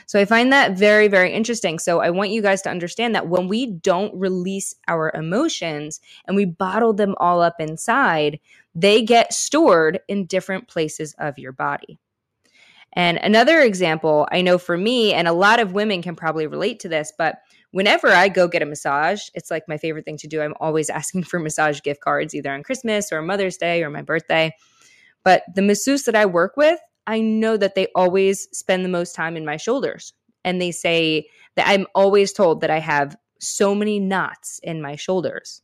So 0.06 0.20
I 0.20 0.24
find 0.24 0.52
that 0.52 0.76
very, 0.76 1.08
very 1.08 1.32
interesting. 1.32 1.78
So 1.78 2.00
I 2.00 2.10
want 2.10 2.30
you 2.30 2.42
guys 2.42 2.62
to 2.62 2.70
understand 2.70 3.14
that 3.14 3.28
when 3.28 3.48
we 3.48 3.66
don't 3.66 4.14
release 4.14 4.74
our 4.86 5.10
emotions 5.14 6.00
and 6.26 6.36
we 6.36 6.44
bottle 6.44 6.92
them 6.92 7.14
all 7.18 7.40
up 7.40 7.54
inside, 7.58 8.38
they 8.80 9.02
get 9.02 9.32
stored 9.32 10.00
in 10.06 10.26
different 10.26 10.68
places 10.68 11.14
of 11.18 11.36
your 11.36 11.50
body. 11.50 11.98
And 12.92 13.18
another 13.18 13.60
example, 13.60 14.28
I 14.30 14.40
know 14.40 14.56
for 14.56 14.76
me, 14.76 15.12
and 15.12 15.26
a 15.26 15.32
lot 15.32 15.58
of 15.58 15.72
women 15.72 16.00
can 16.00 16.14
probably 16.14 16.46
relate 16.46 16.78
to 16.80 16.88
this, 16.88 17.12
but 17.18 17.38
whenever 17.72 18.08
I 18.08 18.28
go 18.28 18.46
get 18.46 18.62
a 18.62 18.66
massage, 18.66 19.22
it's 19.34 19.50
like 19.50 19.64
my 19.66 19.78
favorite 19.78 20.04
thing 20.04 20.16
to 20.18 20.28
do. 20.28 20.40
I'm 20.40 20.54
always 20.60 20.90
asking 21.00 21.24
for 21.24 21.40
massage 21.40 21.80
gift 21.80 22.00
cards, 22.00 22.34
either 22.34 22.52
on 22.52 22.62
Christmas 22.62 23.12
or 23.12 23.20
Mother's 23.20 23.56
Day 23.56 23.82
or 23.82 23.90
my 23.90 24.02
birthday. 24.02 24.52
But 25.24 25.42
the 25.52 25.62
masseuse 25.62 26.04
that 26.04 26.16
I 26.16 26.26
work 26.26 26.56
with, 26.56 26.78
I 27.06 27.20
know 27.20 27.56
that 27.56 27.74
they 27.74 27.88
always 27.96 28.48
spend 28.56 28.84
the 28.84 28.88
most 28.90 29.14
time 29.14 29.36
in 29.36 29.44
my 29.44 29.56
shoulders. 29.56 30.12
And 30.44 30.62
they 30.62 30.70
say 30.70 31.26
that 31.56 31.66
I'm 31.66 31.86
always 31.96 32.32
told 32.32 32.60
that 32.60 32.70
I 32.70 32.78
have 32.78 33.16
so 33.40 33.74
many 33.74 33.98
knots 33.98 34.60
in 34.62 34.80
my 34.80 34.94
shoulders. 34.94 35.62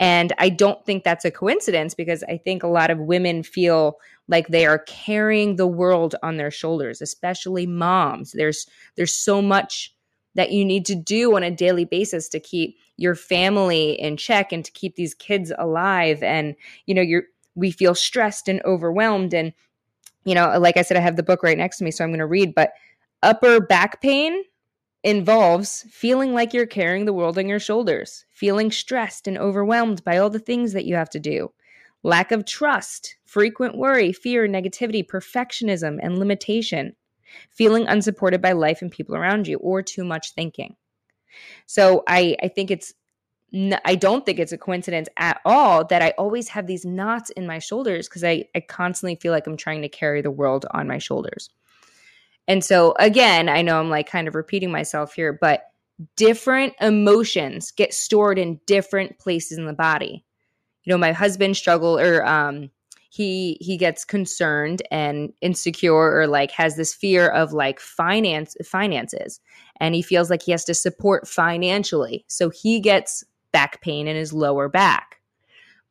And 0.00 0.32
I 0.38 0.48
don't 0.48 0.84
think 0.84 1.04
that's 1.04 1.24
a 1.24 1.30
coincidence 1.30 1.94
because 1.94 2.24
I 2.24 2.36
think 2.36 2.62
a 2.62 2.68
lot 2.68 2.90
of 2.90 2.98
women 2.98 3.42
feel 3.42 3.98
like 4.26 4.48
they 4.48 4.66
are 4.66 4.80
carrying 4.80 5.56
the 5.56 5.66
world 5.66 6.16
on 6.22 6.36
their 6.36 6.50
shoulders, 6.50 7.00
especially 7.00 7.66
moms. 7.66 8.32
There's 8.32 8.66
there's 8.96 9.12
so 9.12 9.40
much 9.40 9.94
that 10.34 10.50
you 10.50 10.64
need 10.64 10.84
to 10.86 10.96
do 10.96 11.36
on 11.36 11.44
a 11.44 11.50
daily 11.50 11.84
basis 11.84 12.28
to 12.30 12.40
keep 12.40 12.76
your 12.96 13.14
family 13.14 13.92
in 14.00 14.16
check 14.16 14.52
and 14.52 14.64
to 14.64 14.72
keep 14.72 14.96
these 14.96 15.14
kids 15.14 15.52
alive 15.58 16.22
and 16.22 16.56
you 16.86 16.94
know 16.94 17.02
you're 17.02 17.24
we 17.54 17.70
feel 17.70 17.94
stressed 17.94 18.48
and 18.48 18.60
overwhelmed 18.64 19.32
and 19.32 19.52
you 20.24 20.34
know, 20.34 20.58
like 20.58 20.76
I 20.76 20.82
said, 20.82 20.96
I 20.96 21.00
have 21.00 21.16
the 21.16 21.22
book 21.22 21.42
right 21.42 21.56
next 21.56 21.78
to 21.78 21.84
me, 21.84 21.90
so 21.90 22.02
I'm 22.02 22.10
going 22.10 22.18
to 22.18 22.26
read. 22.26 22.54
But 22.54 22.72
upper 23.22 23.60
back 23.60 24.00
pain 24.00 24.42
involves 25.04 25.84
feeling 25.90 26.32
like 26.32 26.54
you're 26.54 26.66
carrying 26.66 27.04
the 27.04 27.12
world 27.12 27.38
on 27.38 27.46
your 27.46 27.60
shoulders, 27.60 28.24
feeling 28.32 28.72
stressed 28.72 29.28
and 29.28 29.36
overwhelmed 29.36 30.02
by 30.02 30.16
all 30.16 30.30
the 30.30 30.38
things 30.38 30.72
that 30.72 30.86
you 30.86 30.96
have 30.96 31.10
to 31.10 31.20
do, 31.20 31.52
lack 32.02 32.32
of 32.32 32.46
trust, 32.46 33.16
frequent 33.26 33.76
worry, 33.76 34.12
fear, 34.12 34.48
negativity, 34.48 35.06
perfectionism, 35.06 35.98
and 36.02 36.18
limitation, 36.18 36.96
feeling 37.50 37.86
unsupported 37.86 38.40
by 38.40 38.52
life 38.52 38.80
and 38.80 38.90
people 38.90 39.14
around 39.14 39.46
you, 39.46 39.58
or 39.58 39.82
too 39.82 40.04
much 40.04 40.32
thinking. 40.32 40.74
So 41.66 42.02
I, 42.08 42.36
I 42.42 42.48
think 42.48 42.70
it's 42.70 42.94
I 43.84 43.94
don't 43.94 44.26
think 44.26 44.40
it's 44.40 44.50
a 44.50 44.58
coincidence 44.58 45.08
at 45.16 45.40
all 45.44 45.84
that 45.84 46.02
I 46.02 46.10
always 46.18 46.48
have 46.48 46.66
these 46.66 46.84
knots 46.84 47.30
in 47.30 47.46
my 47.46 47.60
shoulders 47.60 48.08
because 48.08 48.24
I, 48.24 48.46
I 48.56 48.60
constantly 48.60 49.14
feel 49.14 49.30
like 49.30 49.46
I'm 49.46 49.56
trying 49.56 49.82
to 49.82 49.88
carry 49.88 50.22
the 50.22 50.30
world 50.30 50.66
on 50.72 50.88
my 50.88 50.98
shoulders. 50.98 51.50
And 52.46 52.62
so, 52.64 52.94
again, 52.98 53.48
I 53.48 53.62
know 53.62 53.80
I'm 53.80 53.90
like 53.90 54.08
kind 54.08 54.28
of 54.28 54.34
repeating 54.34 54.70
myself 54.70 55.14
here, 55.14 55.32
but 55.32 55.64
different 56.16 56.74
emotions 56.80 57.70
get 57.70 57.94
stored 57.94 58.38
in 58.38 58.60
different 58.66 59.18
places 59.18 59.58
in 59.58 59.66
the 59.66 59.72
body. 59.72 60.24
You 60.84 60.92
know, 60.92 60.98
my 60.98 61.12
husband 61.12 61.56
struggle 61.56 61.98
or 61.98 62.26
um 62.26 62.70
he 63.10 63.56
he 63.60 63.76
gets 63.76 64.04
concerned 64.04 64.82
and 64.90 65.32
insecure 65.40 65.94
or 66.18 66.26
like 66.26 66.50
has 66.50 66.76
this 66.76 66.92
fear 66.92 67.28
of 67.28 67.52
like 67.52 67.78
finance 67.78 68.56
finances 68.64 69.40
and 69.80 69.94
he 69.94 70.02
feels 70.02 70.30
like 70.30 70.42
he 70.42 70.50
has 70.50 70.64
to 70.64 70.74
support 70.74 71.28
financially. 71.28 72.24
So 72.28 72.50
he 72.50 72.80
gets 72.80 73.22
back 73.52 73.80
pain 73.82 74.08
in 74.08 74.16
his 74.16 74.32
lower 74.32 74.68
back. 74.68 75.13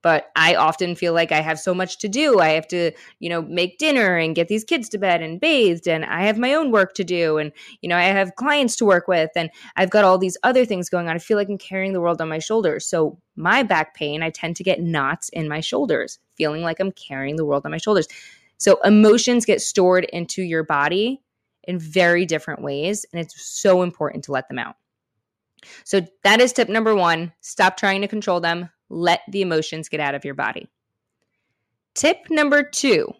But 0.03 0.29
I 0.36 0.53
often 0.53 0.95
feel 0.95 1.13
like 1.13 1.31
I 1.31 1.41
have 1.41 1.60
so 1.60 1.74
much 1.74 1.98
to 2.00 2.07
do. 2.07 2.39
I 2.39 2.50
have 2.50 2.67
to, 2.67 2.91
you 3.19 3.29
know, 3.29 3.41
make 3.41 3.79
dinner 3.79 4.17
and 4.17 4.36
get 4.36 4.50
these 4.50 4.63
kids 4.63 4.88
to 4.89 5.00
bed 5.00 5.24
and 5.24 5.41
bathed, 5.41 5.88
and 5.88 6.05
I 6.05 6.24
have 6.25 6.38
my 6.38 6.53
own 6.53 6.69
work 6.72 6.93
to 6.95 7.03
do. 7.03 7.38
And, 7.39 7.51
you 7.81 7.89
know, 7.89 7.98
I 7.98 8.03
have 8.03 8.36
clients 8.36 8.75
to 8.75 8.86
work 8.86 9.07
with, 9.07 9.31
and 9.36 9.50
I've 9.75 9.89
got 9.89 10.03
all 10.03 10.19
these 10.19 10.38
other 10.43 10.65
things 10.65 10.89
going 10.89 11.10
on. 11.10 11.15
I 11.15 11.19
feel 11.19 11.38
like 11.38 11.50
I'm 11.50 11.57
carrying 11.57 11.93
the 11.93 12.01
world 12.01 12.22
on 12.22 12.29
my 12.29 12.39
shoulders. 12.39 12.86
So, 12.86 13.17
my 13.36 13.63
back 13.63 13.95
pain, 13.95 14.22
I 14.22 14.29
tend 14.29 14.57
to 14.57 14.63
get 14.63 14.79
knots 14.81 15.29
in 15.29 15.48
my 15.48 15.60
shoulders, 15.60 16.19
feeling 16.36 16.62
like 16.62 16.79
I'm 16.79 16.91
carrying 16.91 17.36
the 17.38 17.45
world 17.45 17.65
on 17.65 17.72
my 17.72 17.77
shoulders. 17.77 18.07
So, 18.57 18.79
emotions 18.83 19.45
get 19.45 19.62
stored 19.62 20.03
into 20.05 20.43
your 20.43 20.63
body 20.63 21.24
in 21.63 21.79
very 21.79 22.25
different 22.25 22.62
ways, 22.62 23.05
and 23.12 23.22
it's 23.22 23.41
so 23.41 23.81
important 23.81 24.25
to 24.25 24.31
let 24.31 24.48
them 24.50 24.60
out. 24.60 24.75
So 25.83 26.01
that 26.24 26.41
is 26.41 26.53
tip 26.53 26.69
number 26.69 26.95
one 26.95 27.31
stop 27.41 27.77
trying 27.77 28.01
to 28.01 28.07
control 28.07 28.39
them, 28.39 28.69
let 28.90 29.22
the 29.30 29.42
emotions 29.42 29.90
get 29.90 30.00
out 30.00 30.16
of 30.16 30.25
your 30.25 30.34
body. 30.34 30.68
Tip 31.96 32.30
number 32.30 32.63
two, 32.63 33.13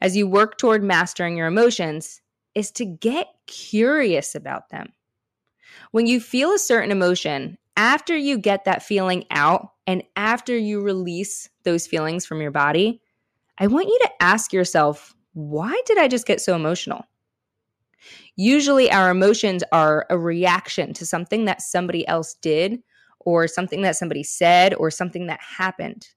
as 0.00 0.16
you 0.16 0.26
work 0.26 0.58
toward 0.58 0.82
mastering 0.82 1.36
your 1.36 1.46
emotions, 1.46 2.20
is 2.54 2.70
to 2.72 2.84
get 2.84 3.28
curious 3.46 4.34
about 4.34 4.68
them. 4.70 4.92
When 5.90 6.06
you 6.06 6.20
feel 6.20 6.52
a 6.52 6.58
certain 6.58 6.90
emotion, 6.90 7.58
after 7.76 8.16
you 8.16 8.38
get 8.38 8.64
that 8.64 8.82
feeling 8.82 9.24
out 9.30 9.70
and 9.86 10.02
after 10.16 10.56
you 10.56 10.80
release 10.80 11.48
those 11.64 11.86
feelings 11.86 12.26
from 12.26 12.40
your 12.40 12.50
body, 12.50 13.00
I 13.58 13.66
want 13.66 13.88
you 13.88 13.98
to 14.02 14.10
ask 14.22 14.52
yourself, 14.52 15.14
why 15.34 15.80
did 15.86 15.98
I 15.98 16.08
just 16.08 16.26
get 16.26 16.40
so 16.40 16.54
emotional? 16.54 17.04
Usually, 18.36 18.90
our 18.90 19.10
emotions 19.10 19.62
are 19.72 20.06
a 20.10 20.18
reaction 20.18 20.92
to 20.94 21.06
something 21.06 21.44
that 21.44 21.62
somebody 21.62 22.06
else 22.08 22.34
did, 22.34 22.82
or 23.24 23.48
something 23.48 23.82
that 23.82 23.96
somebody 23.96 24.22
said, 24.22 24.74
or 24.74 24.90
something 24.90 25.26
that 25.26 25.40
happened. 25.40 26.08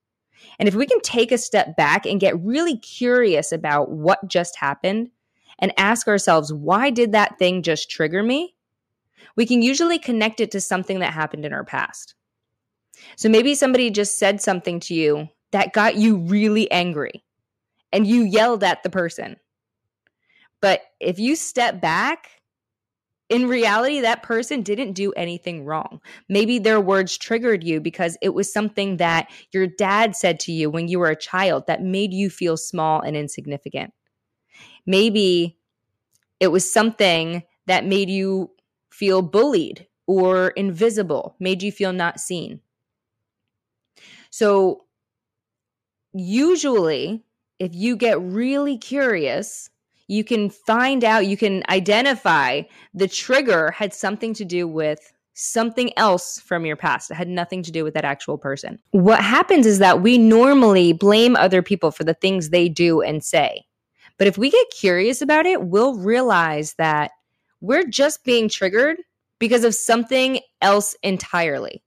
And 0.59 0.67
if 0.67 0.75
we 0.75 0.85
can 0.85 1.01
take 1.01 1.31
a 1.31 1.37
step 1.37 1.75
back 1.75 2.05
and 2.05 2.19
get 2.19 2.39
really 2.39 2.77
curious 2.77 3.51
about 3.51 3.91
what 3.91 4.27
just 4.27 4.57
happened 4.57 5.09
and 5.59 5.73
ask 5.77 6.07
ourselves, 6.07 6.53
why 6.53 6.89
did 6.89 7.11
that 7.13 7.39
thing 7.39 7.61
just 7.61 7.89
trigger 7.89 8.21
me? 8.21 8.55
We 9.35 9.45
can 9.45 9.61
usually 9.61 9.99
connect 9.99 10.39
it 10.39 10.51
to 10.51 10.61
something 10.61 10.99
that 10.99 11.13
happened 11.13 11.45
in 11.45 11.53
our 11.53 11.63
past. 11.63 12.15
So 13.15 13.29
maybe 13.29 13.55
somebody 13.55 13.89
just 13.89 14.19
said 14.19 14.41
something 14.41 14.79
to 14.81 14.93
you 14.93 15.27
that 15.51 15.73
got 15.73 15.95
you 15.95 16.17
really 16.17 16.69
angry 16.71 17.23
and 17.91 18.05
you 18.07 18.23
yelled 18.23 18.63
at 18.63 18.83
the 18.83 18.89
person. 18.89 19.37
But 20.61 20.81
if 20.99 21.19
you 21.19 21.35
step 21.35 21.81
back, 21.81 22.29
in 23.29 23.47
reality, 23.47 24.01
that 24.01 24.23
person 24.23 24.61
didn't 24.61 24.93
do 24.93 25.11
anything 25.13 25.65
wrong. 25.65 25.99
Maybe 26.29 26.59
their 26.59 26.79
words 26.79 27.17
triggered 27.17 27.63
you 27.63 27.79
because 27.81 28.17
it 28.21 28.33
was 28.33 28.51
something 28.51 28.97
that 28.97 29.29
your 29.51 29.65
dad 29.67 30.15
said 30.15 30.39
to 30.41 30.51
you 30.51 30.69
when 30.69 30.87
you 30.87 30.99
were 30.99 31.09
a 31.09 31.15
child 31.15 31.65
that 31.67 31.81
made 31.81 32.13
you 32.13 32.29
feel 32.29 32.55
small 32.57 33.01
and 33.01 33.15
insignificant. 33.17 33.93
Maybe 34.85 35.57
it 36.39 36.49
was 36.49 36.71
something 36.71 37.43
that 37.67 37.85
made 37.85 38.09
you 38.09 38.51
feel 38.91 39.21
bullied 39.21 39.87
or 40.07 40.49
invisible, 40.49 41.35
made 41.39 41.63
you 41.63 41.71
feel 41.71 41.93
not 41.93 42.19
seen. 42.19 42.61
So, 44.29 44.85
usually, 46.13 47.23
if 47.59 47.73
you 47.73 47.95
get 47.95 48.21
really 48.21 48.77
curious 48.77 49.69
you 50.07 50.23
can 50.23 50.49
find 50.49 51.03
out, 51.03 51.25
you 51.25 51.37
can 51.37 51.63
identify 51.69 52.61
the 52.93 53.07
trigger 53.07 53.71
had 53.71 53.93
something 53.93 54.33
to 54.35 54.45
do 54.45 54.67
with 54.67 55.11
something 55.33 55.91
else 55.97 56.39
from 56.39 56.65
your 56.65 56.75
past. 56.75 57.11
It 57.11 57.15
had 57.15 57.27
nothing 57.27 57.61
to 57.63 57.71
do 57.71 57.83
with 57.83 57.93
that 57.93 58.05
actual 58.05 58.37
person. 58.37 58.79
What 58.91 59.21
happens 59.21 59.65
is 59.65 59.79
that 59.79 60.01
we 60.01 60.17
normally 60.17 60.93
blame 60.93 61.35
other 61.35 61.61
people 61.61 61.91
for 61.91 62.03
the 62.03 62.13
things 62.13 62.49
they 62.49 62.69
do 62.69 63.01
and 63.01 63.23
say. 63.23 63.65
But 64.17 64.27
if 64.27 64.37
we 64.37 64.49
get 64.49 64.67
curious 64.69 65.21
about 65.21 65.45
it, 65.45 65.63
we'll 65.63 65.97
realize 65.97 66.75
that 66.75 67.11
we're 67.59 67.85
just 67.85 68.23
being 68.23 68.47
triggered 68.47 68.97
because 69.39 69.65
of 69.65 69.75
something 69.75 70.39
else 70.61 70.95
entirely. 71.03 71.83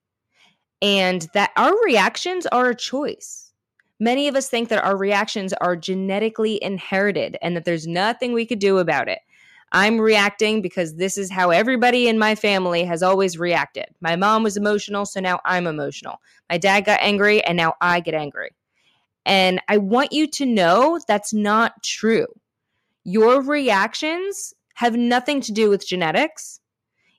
And 0.82 1.26
that 1.34 1.50
our 1.56 1.75
reactions 1.84 2.46
are 2.46 2.68
a 2.68 2.76
choice. 2.76 3.48
Many 4.00 4.28
of 4.28 4.37
us 4.37 4.49
think 4.49 4.69
that 4.69 4.85
our 4.85 4.97
reactions 4.97 5.52
are 5.55 5.76
genetically 5.76 6.62
inherited 6.62 7.37
and 7.43 7.57
that 7.57 7.64
there's 7.64 7.87
nothing 7.87 8.33
we 8.33 8.47
could 8.47 8.61
do 8.61 8.78
about 8.78 9.09
it. 9.09 9.19
I'm 9.73 10.00
reacting 10.00 10.62
because 10.62 10.95
this 10.95 11.19
is 11.19 11.31
how 11.31 11.50
everybody 11.50 12.09
in 12.09 12.19
my 12.19 12.35
family 12.35 12.85
has 12.85 13.02
always 13.02 13.38
reacted. 13.38 13.87
My 14.00 14.17
mom 14.17 14.43
was 14.43 14.57
emotional, 14.57 15.05
so 15.05 15.21
now 15.21 15.40
I'm 15.45 15.67
emotional. 15.67 16.21
My 16.49 16.59
dad 16.59 16.87
got 16.87 17.00
angry, 17.02 17.45
and 17.45 17.57
now 17.57 17.75
I 17.81 18.00
get 18.00 18.14
angry. 18.14 18.50
And 19.26 19.61
I 19.69 19.76
want 19.76 20.12
you 20.12 20.26
to 20.26 20.47
know 20.47 20.99
that's 21.07 21.35
not 21.35 21.83
true. 21.83 22.26
Your 23.05 23.43
reactions 23.43 24.55
have 24.75 24.97
nothing 24.97 25.40
to 25.43 25.52
do 25.52 25.69
with 25.69 25.87
genetics. 25.87 26.61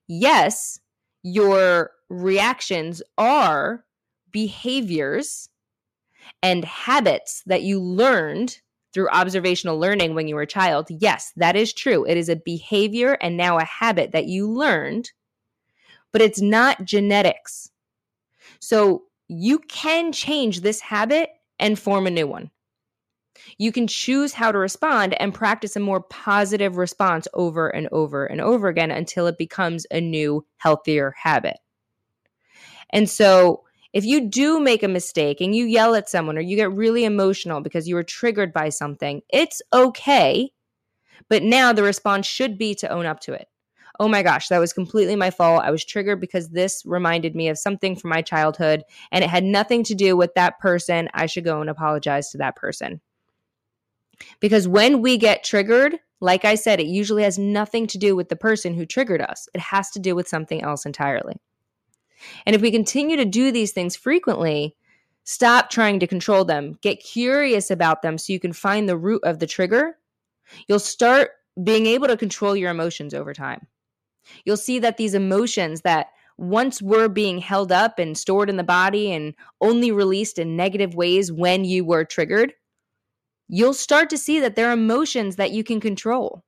Yes, 0.08 0.80
your 1.22 1.92
reactions 2.10 3.04
are 3.18 3.86
behaviors 4.32 5.50
and 6.42 6.66
habits 6.66 7.44
that 7.46 7.64
you 7.64 7.82
learned 7.82 8.60
through 8.94 9.10
observational 9.10 9.80
learning 9.80 10.16
when 10.16 10.28
you 10.28 10.36
were 10.36 10.42
a 10.44 10.48
child. 10.48 10.88
Yes, 10.90 11.32
that 11.36 11.56
is 11.56 11.74
true. 11.74 12.06
It 12.06 12.18
is 12.18 12.30
a 12.30 12.36
behavior 12.36 13.18
and 13.22 13.38
now 13.38 13.58
a 13.58 13.64
habit 13.64 14.12
that 14.14 14.26
you 14.26 14.52
learned, 14.52 15.12
but 16.12 16.22
it's 16.22 16.42
not 16.42 16.86
genetics. 16.86 17.70
So 18.60 19.04
you 19.28 19.60
can 19.60 20.12
change 20.12 20.62
this 20.62 20.80
habit 20.82 21.30
and 21.60 21.78
form 21.78 22.08
a 22.08 22.12
new 22.12 22.28
one. 22.28 22.50
You 23.58 23.72
can 23.72 23.88
choose 23.88 24.34
how 24.34 24.52
to 24.52 24.58
respond 24.58 25.14
and 25.22 25.34
practice 25.34 25.76
a 25.76 25.80
more 25.80 26.02
positive 26.02 26.78
response 26.78 27.28
over 27.34 27.70
and 27.70 27.88
over 27.92 28.26
and 28.26 28.42
over 28.42 28.68
again 28.68 28.92
until 28.92 29.28
it 29.28 29.38
becomes 29.38 29.86
a 29.92 30.02
new, 30.02 30.46
healthier 30.58 31.14
habit. 31.22 31.58
And 32.90 33.10
so, 33.10 33.64
if 33.94 34.06
you 34.06 34.30
do 34.30 34.60
make 34.60 34.84
a 34.84 34.88
mistake 34.88 35.42
and 35.42 35.56
you 35.56 35.66
yell 35.66 35.96
at 35.96 36.10
someone 36.10 36.38
or 36.38 36.42
you 36.42 36.56
get 36.56 36.72
really 36.72 37.06
emotional 37.06 37.62
because 37.62 37.88
you 37.88 37.96
were 37.96 38.04
triggered 38.04 38.54
by 38.54 38.70
something, 38.70 39.22
it's 39.30 39.62
okay. 39.74 40.52
But 41.28 41.44
now 41.44 41.74
the 41.74 41.84
response 41.84 42.28
should 42.28 42.58
be 42.58 42.76
to 42.76 42.90
own 42.90 43.06
up 43.06 43.20
to 43.22 43.34
it. 43.34 43.48
Oh 44.00 44.08
my 44.08 44.24
gosh, 44.24 44.48
that 44.48 44.60
was 44.60 44.72
completely 44.72 45.16
my 45.16 45.30
fault. 45.30 45.64
I 45.64 45.72
was 45.72 45.84
triggered 45.84 46.22
because 46.22 46.50
this 46.50 46.84
reminded 46.86 47.36
me 47.36 47.50
of 47.50 47.58
something 47.58 47.96
from 47.96 48.12
my 48.12 48.22
childhood 48.22 48.84
and 49.12 49.24
it 49.24 49.30
had 49.30 49.44
nothing 49.44 49.84
to 49.86 49.96
do 49.96 50.16
with 50.16 50.34
that 50.36 50.60
person. 50.60 51.10
I 51.14 51.26
should 51.26 51.44
go 51.44 51.60
and 51.60 51.70
apologize 51.70 52.30
to 52.30 52.38
that 52.38 52.56
person. 52.56 53.02
Because 54.40 54.68
when 54.68 55.02
we 55.02 55.18
get 55.18 55.44
triggered, 55.44 56.00
like 56.22 56.46
I 56.46 56.56
said, 56.56 56.80
it 56.80 56.88
usually 56.88 57.24
has 57.24 57.38
nothing 57.38 57.88
to 57.88 57.98
do 57.98 58.16
with 58.16 58.30
the 58.30 58.36
person 58.36 58.74
who 58.74 58.86
triggered 58.86 59.22
us, 59.22 59.48
it 59.54 59.62
has 59.62 59.90
to 59.92 60.00
do 60.00 60.16
with 60.16 60.28
something 60.28 60.62
else 60.62 60.86
entirely. 60.86 61.36
And 62.46 62.56
if 62.56 62.62
we 62.62 62.72
continue 62.72 63.18
to 63.18 63.26
do 63.26 63.52
these 63.52 63.72
things 63.72 63.96
frequently, 63.96 64.76
stop 65.24 65.70
trying 65.70 66.00
to 66.00 66.08
control 66.08 66.46
them, 66.46 66.78
get 66.82 67.04
curious 67.04 67.70
about 67.70 68.02
them 68.02 68.18
so 68.18 68.34
you 68.34 68.40
can 68.40 68.54
find 68.54 68.88
the 68.88 68.98
root 68.98 69.24
of 69.24 69.40
the 69.40 69.48
trigger, 69.48 69.98
you'll 70.68 70.80
start 70.80 71.32
being 71.64 71.86
able 71.86 72.08
to 72.08 72.18
control 72.18 72.56
your 72.56 72.72
emotions 72.72 73.14
over 73.14 73.34
time. 73.34 73.68
You'll 74.46 74.58
see 74.58 74.80
that 74.80 74.98
these 74.98 75.14
emotions 75.14 75.82
that 75.82 76.08
once 76.38 76.82
were 76.82 77.10
being 77.10 77.40
held 77.40 77.72
up 77.72 78.00
and 78.00 78.18
stored 78.18 78.50
in 78.50 78.58
the 78.58 78.64
body 78.64 79.12
and 79.12 79.34
only 79.60 79.92
released 79.92 80.40
in 80.40 80.56
negative 80.56 80.96
ways 80.96 81.32
when 81.32 81.66
you 81.66 81.84
were 81.84 82.06
triggered, 82.06 82.54
you'll 83.50 83.74
start 83.74 84.10
to 84.10 84.18
see 84.18 84.40
that 84.40 84.56
there 84.56 84.70
are 84.70 84.74
emotions 84.74 85.36
that 85.36 85.52
you 85.52 85.64
can 85.64 85.82
control. 85.82 86.44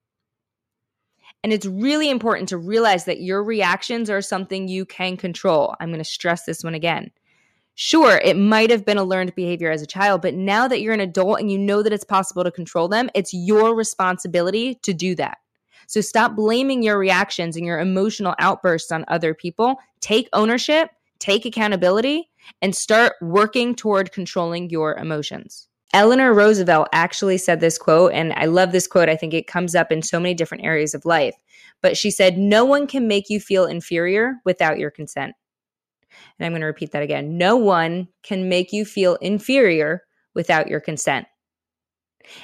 And 1.44 1.52
it's 1.52 1.66
really 1.66 2.10
important 2.10 2.50
to 2.50 2.58
realize 2.58 3.06
that 3.06 3.22
your 3.22 3.44
reactions 3.44 4.10
are 4.10 4.22
something 4.22 4.68
you 4.68 4.86
can 4.86 5.18
control. 5.18 5.76
I'm 5.80 5.90
going 5.90 6.00
to 6.00 6.06
stress 6.06 6.46
this 6.46 6.64
one 6.64 6.76
again. 6.76 7.12
Sure, 7.76 8.18
it 8.24 8.38
might 8.38 8.70
have 8.70 8.86
been 8.86 8.98
a 8.98 9.04
learned 9.04 9.34
behavior 9.34 9.72
as 9.72 9.82
a 9.82 9.88
child, 9.88 10.22
but 10.22 10.36
now 10.36 10.68
that 10.68 10.82
you're 10.82 10.94
an 10.94 11.00
adult 11.00 11.40
and 11.40 11.52
you 11.52 11.58
know 11.58 11.82
that 11.82 11.94
it's 11.94 12.04
possible 12.04 12.44
to 12.44 12.52
control 12.52 12.88
them, 12.88 13.10
it's 13.16 13.34
your 13.34 13.76
responsibility 13.76 14.76
to 14.84 14.94
do 14.94 15.16
that. 15.16 15.40
So 15.88 16.00
stop 16.00 16.36
blaming 16.36 16.84
your 16.84 16.98
reactions 16.98 17.56
and 17.56 17.66
your 17.66 17.80
emotional 17.80 18.36
outbursts 18.40 18.92
on 18.92 19.04
other 19.08 19.34
people. 19.34 19.78
Take 20.00 20.30
ownership, 20.32 20.92
take 21.20 21.46
accountability, 21.46 22.30
and 22.62 22.76
start 22.76 23.14
working 23.22 23.74
toward 23.74 24.12
controlling 24.12 24.70
your 24.70 24.96
emotions. 24.96 25.68
Eleanor 25.94 26.34
Roosevelt 26.34 26.88
actually 26.94 27.38
said 27.38 27.60
this 27.60 27.78
quote, 27.78 28.14
and 28.14 28.32
I 28.34 28.46
love 28.46 28.72
this 28.72 28.88
quote. 28.88 29.10
I 29.10 29.18
think 29.18 29.34
it 29.34 29.48
comes 29.48 29.76
up 29.76 29.92
in 29.92 30.02
so 30.02 30.20
many 30.20 30.34
different 30.34 30.64
areas 30.64 30.94
of 30.94 31.06
life. 31.06 31.36
But 31.82 31.98
she 31.98 32.12
said, 32.12 32.38
No 32.38 32.64
one 32.64 32.88
can 32.88 33.08
make 33.08 33.30
you 33.30 33.40
feel 33.40 33.66
inferior 33.66 34.36
without 34.46 34.80
your 34.80 34.92
consent. 34.92 35.34
And 36.38 36.46
I'm 36.46 36.51
going 36.54 36.62
to 36.62 36.68
repeat 36.68 36.92
that 36.92 37.04
again. 37.04 37.38
No 37.38 37.58
one 37.58 38.08
can 38.24 38.48
make 38.50 38.72
you 38.72 38.86
feel 38.86 39.16
inferior 39.16 40.04
without 40.34 40.68
your 40.68 40.80
consent. 40.80 41.27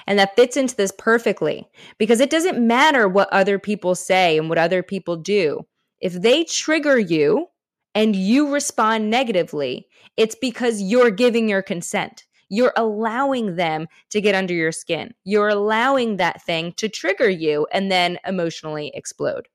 And 0.07 0.17
that 0.19 0.35
fits 0.35 0.57
into 0.57 0.75
this 0.75 0.91
perfectly 0.97 1.67
because 1.97 2.19
it 2.19 2.29
doesn't 2.29 2.65
matter 2.65 3.07
what 3.07 3.31
other 3.31 3.59
people 3.59 3.95
say 3.95 4.37
and 4.37 4.49
what 4.49 4.57
other 4.57 4.83
people 4.83 5.15
do. 5.15 5.65
If 5.99 6.13
they 6.13 6.43
trigger 6.43 6.97
you 6.97 7.47
and 7.95 8.15
you 8.15 8.51
respond 8.51 9.09
negatively, 9.09 9.87
it's 10.17 10.35
because 10.35 10.81
you're 10.81 11.11
giving 11.11 11.47
your 11.47 11.61
consent. 11.61 12.26
You're 12.49 12.73
allowing 12.75 13.55
them 13.55 13.87
to 14.09 14.21
get 14.21 14.35
under 14.35 14.53
your 14.53 14.71
skin. 14.71 15.13
You're 15.23 15.49
allowing 15.49 16.17
that 16.17 16.41
thing 16.43 16.73
to 16.77 16.89
trigger 16.89 17.29
you 17.29 17.67
and 17.71 17.91
then 17.91 18.17
emotionally 18.25 18.91
explode. 18.93 19.47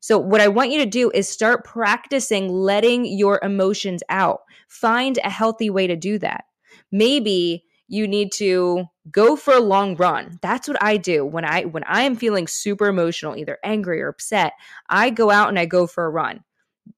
So, 0.00 0.18
what 0.18 0.40
I 0.40 0.48
want 0.48 0.70
you 0.70 0.78
to 0.78 0.86
do 0.86 1.10
is 1.10 1.28
start 1.28 1.64
practicing 1.64 2.48
letting 2.48 3.04
your 3.04 3.38
emotions 3.42 4.02
out. 4.08 4.40
Find 4.68 5.18
a 5.18 5.30
healthy 5.30 5.70
way 5.70 5.86
to 5.86 5.96
do 5.96 6.18
that. 6.18 6.44
Maybe 6.90 7.64
you 7.86 8.06
need 8.06 8.32
to 8.32 8.84
go 9.10 9.36
for 9.36 9.52
a 9.52 9.60
long 9.60 9.96
run. 9.96 10.38
That's 10.42 10.68
what 10.68 10.82
I 10.82 10.96
do 10.96 11.24
when 11.24 11.44
I 11.44 11.64
when 11.64 11.84
I 11.84 12.02
am 12.02 12.16
feeling 12.16 12.46
super 12.46 12.86
emotional, 12.86 13.36
either 13.36 13.58
angry 13.64 14.00
or 14.00 14.08
upset. 14.08 14.52
I 14.88 15.10
go 15.10 15.30
out 15.30 15.48
and 15.48 15.58
I 15.58 15.66
go 15.66 15.86
for 15.86 16.04
a 16.04 16.10
run 16.10 16.44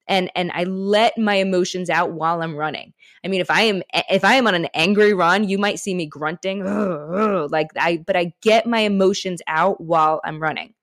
and 0.09 0.31
and 0.35 0.50
I 0.55 0.64
let 0.64 1.16
my 1.18 1.35
emotions 1.35 1.90
out 1.90 2.12
while 2.12 2.42
I'm 2.42 2.57
running. 2.57 2.92
I 3.24 3.28
mean, 3.28 3.40
if 3.40 3.50
I 3.50 3.62
am 3.62 3.83
if 4.11 4.24
I 4.24 4.35
am 4.35 4.46
on 4.46 4.55
an 4.55 4.68
angry 4.74 5.14
run, 5.14 5.48
you 5.48 5.59
might 5.59 5.78
see 5.78 5.94
me 5.94 6.07
grunting 6.07 6.64
like 7.50 7.68
I 7.78 7.98
but 7.98 8.16
I 8.16 8.33
get 8.40 8.66
my 8.66 8.81
emotions 8.81 9.42
out 9.46 9.81
while 9.81 10.20
I'm 10.24 10.40
running. 10.40 10.74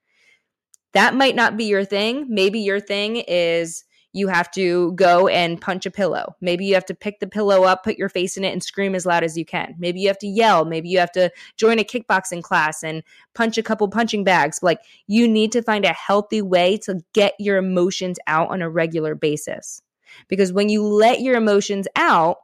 That 0.94 1.16
might 1.16 1.36
not 1.36 1.58
be 1.58 1.66
your 1.66 1.86
thing. 1.86 2.26
Maybe 2.30 2.60
your 2.60 2.80
thing 2.80 3.18
is 3.28 3.84
you 4.12 4.28
have 4.28 4.50
to 4.52 4.92
go 4.94 5.28
and 5.28 5.62
punch 5.62 5.86
a 5.86 5.92
pillow. 5.92 6.36
Maybe 6.42 6.66
you 6.66 6.74
have 6.74 6.86
to 6.86 6.96
pick 6.96 7.20
the 7.20 7.28
pillow 7.28 7.64
up, 7.64 7.84
put 7.84 7.98
your 7.98 8.10
face 8.10 8.38
in 8.38 8.44
it, 8.44 8.52
and 8.52 8.64
scream 8.64 8.96
as 8.96 9.06
loud 9.06 9.24
as 9.24 9.38
you 9.38 9.46
can. 9.46 9.76
Maybe 9.78 10.00
you 10.00 10.08
have 10.08 10.18
to 10.20 10.28
yell. 10.28 10.66
Maybe 10.66 10.90
you 10.90 11.00
have 11.00 11.12
to 11.12 11.32
join 11.58 11.78
a 11.78 11.84
kickboxing 11.84 12.42
class 12.42 12.84
and 12.84 13.04
punch 13.36 13.58
a 13.58 13.64
couple 13.64 13.88
punching 13.88 14.24
bags. 14.24 14.60
Like 14.64 14.80
you 15.08 15.28
need 15.28 15.52
to 15.52 15.62
find 15.62 15.86
a 15.86 15.94
healthy 15.94 16.42
way 16.42 16.78
to 16.80 17.04
get 17.14 17.36
your 17.38 17.58
emotions 17.58 18.18
out 18.26 18.50
on 18.50 18.62
a 18.62 18.70
regular 18.70 19.14
basis. 19.14 19.82
Because 20.28 20.52
when 20.52 20.70
you 20.70 20.84
let 20.84 21.22
your 21.22 21.36
emotions 21.36 21.88
out, 21.96 22.38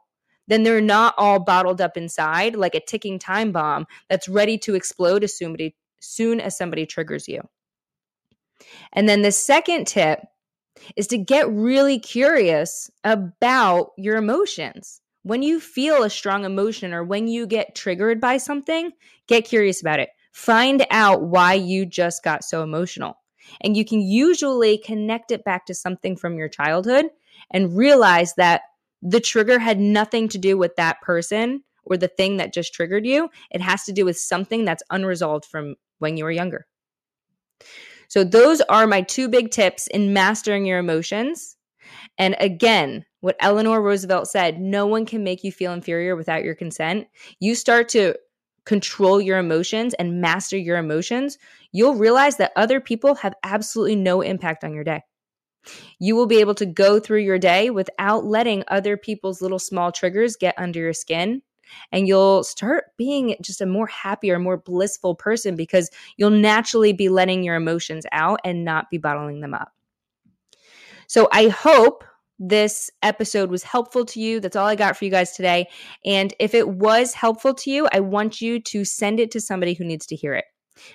then 0.46 0.62
they're 0.62 0.80
not 0.80 1.14
all 1.18 1.40
bottled 1.40 1.80
up 1.80 1.96
inside 1.96 2.54
like 2.54 2.76
a 2.76 2.80
ticking 2.80 3.18
time 3.18 3.50
bomb 3.50 3.86
that's 4.08 4.28
ready 4.28 4.56
to 4.58 4.76
explode 4.76 5.24
as 5.24 5.36
soon 6.00 6.40
as 6.40 6.56
somebody 6.56 6.86
triggers 6.86 7.26
you. 7.26 7.40
And 8.92 9.08
then 9.08 9.22
the 9.22 9.32
second 9.32 9.88
tip 9.88 10.20
is 10.96 11.06
to 11.08 11.18
get 11.18 11.50
really 11.50 11.98
curious 11.98 12.90
about 13.04 13.90
your 13.96 14.16
emotions. 14.16 15.00
When 15.22 15.42
you 15.42 15.58
feel 15.58 16.02
a 16.02 16.10
strong 16.10 16.44
emotion 16.44 16.94
or 16.94 17.02
when 17.02 17.26
you 17.26 17.46
get 17.46 17.74
triggered 17.74 18.20
by 18.20 18.36
something, 18.36 18.92
get 19.26 19.44
curious 19.44 19.80
about 19.80 20.00
it. 20.00 20.10
Find 20.32 20.86
out 20.90 21.22
why 21.22 21.54
you 21.54 21.86
just 21.86 22.22
got 22.22 22.44
so 22.44 22.62
emotional. 22.62 23.18
And 23.60 23.76
you 23.76 23.84
can 23.84 24.00
usually 24.00 24.78
connect 24.78 25.30
it 25.30 25.44
back 25.44 25.66
to 25.66 25.74
something 25.74 26.16
from 26.16 26.36
your 26.36 26.48
childhood 26.48 27.06
and 27.50 27.76
realize 27.76 28.34
that 28.34 28.62
the 29.02 29.20
trigger 29.20 29.58
had 29.58 29.78
nothing 29.78 30.28
to 30.28 30.38
do 30.38 30.56
with 30.56 30.76
that 30.76 31.00
person 31.00 31.62
or 31.84 31.96
the 31.96 32.08
thing 32.08 32.36
that 32.36 32.52
just 32.52 32.74
triggered 32.74 33.06
you. 33.06 33.30
It 33.50 33.60
has 33.60 33.84
to 33.84 33.92
do 33.92 34.04
with 34.04 34.18
something 34.18 34.64
that's 34.64 34.82
unresolved 34.90 35.44
from 35.44 35.76
when 35.98 36.16
you 36.16 36.24
were 36.24 36.30
younger. 36.30 36.66
So, 38.08 38.24
those 38.24 38.60
are 38.62 38.86
my 38.86 39.02
two 39.02 39.28
big 39.28 39.50
tips 39.50 39.86
in 39.88 40.12
mastering 40.12 40.66
your 40.66 40.78
emotions. 40.78 41.56
And 42.18 42.36
again, 42.40 43.04
what 43.20 43.36
Eleanor 43.40 43.82
Roosevelt 43.82 44.28
said 44.28 44.60
no 44.60 44.86
one 44.86 45.06
can 45.06 45.24
make 45.24 45.44
you 45.44 45.52
feel 45.52 45.72
inferior 45.72 46.16
without 46.16 46.44
your 46.44 46.54
consent. 46.54 47.08
You 47.40 47.54
start 47.54 47.88
to 47.90 48.14
control 48.66 49.20
your 49.20 49.38
emotions 49.38 49.94
and 49.94 50.20
master 50.20 50.58
your 50.58 50.76
emotions, 50.76 51.38
you'll 51.72 51.94
realize 51.94 52.36
that 52.36 52.52
other 52.56 52.80
people 52.80 53.14
have 53.14 53.34
absolutely 53.42 53.96
no 53.96 54.20
impact 54.20 54.64
on 54.64 54.74
your 54.74 54.84
day. 54.84 55.00
You 55.98 56.14
will 56.14 56.26
be 56.26 56.40
able 56.40 56.54
to 56.56 56.66
go 56.66 57.00
through 57.00 57.20
your 57.20 57.38
day 57.38 57.70
without 57.70 58.24
letting 58.24 58.64
other 58.68 58.96
people's 58.96 59.40
little 59.40 59.58
small 59.58 59.90
triggers 59.90 60.36
get 60.36 60.54
under 60.58 60.80
your 60.80 60.92
skin 60.92 61.42
and 61.92 62.06
you'll 62.06 62.44
start 62.44 62.86
being 62.96 63.36
just 63.40 63.60
a 63.60 63.66
more 63.66 63.86
happier, 63.86 64.38
more 64.38 64.56
blissful 64.56 65.14
person 65.14 65.56
because 65.56 65.90
you'll 66.16 66.30
naturally 66.30 66.92
be 66.92 67.08
letting 67.08 67.42
your 67.42 67.56
emotions 67.56 68.06
out 68.12 68.40
and 68.44 68.64
not 68.64 68.90
be 68.90 68.98
bottling 68.98 69.40
them 69.40 69.54
up. 69.54 69.72
So 71.06 71.28
I 71.32 71.48
hope 71.48 72.04
this 72.38 72.90
episode 73.02 73.50
was 73.50 73.62
helpful 73.62 74.04
to 74.04 74.20
you. 74.20 74.40
That's 74.40 74.56
all 74.56 74.66
I 74.66 74.74
got 74.74 74.96
for 74.96 75.04
you 75.04 75.10
guys 75.10 75.32
today. 75.32 75.68
And 76.04 76.34
if 76.38 76.54
it 76.54 76.68
was 76.68 77.14
helpful 77.14 77.54
to 77.54 77.70
you, 77.70 77.88
I 77.92 78.00
want 78.00 78.40
you 78.40 78.60
to 78.60 78.84
send 78.84 79.20
it 79.20 79.30
to 79.32 79.40
somebody 79.40 79.74
who 79.74 79.84
needs 79.84 80.06
to 80.06 80.16
hear 80.16 80.34
it. 80.34 80.44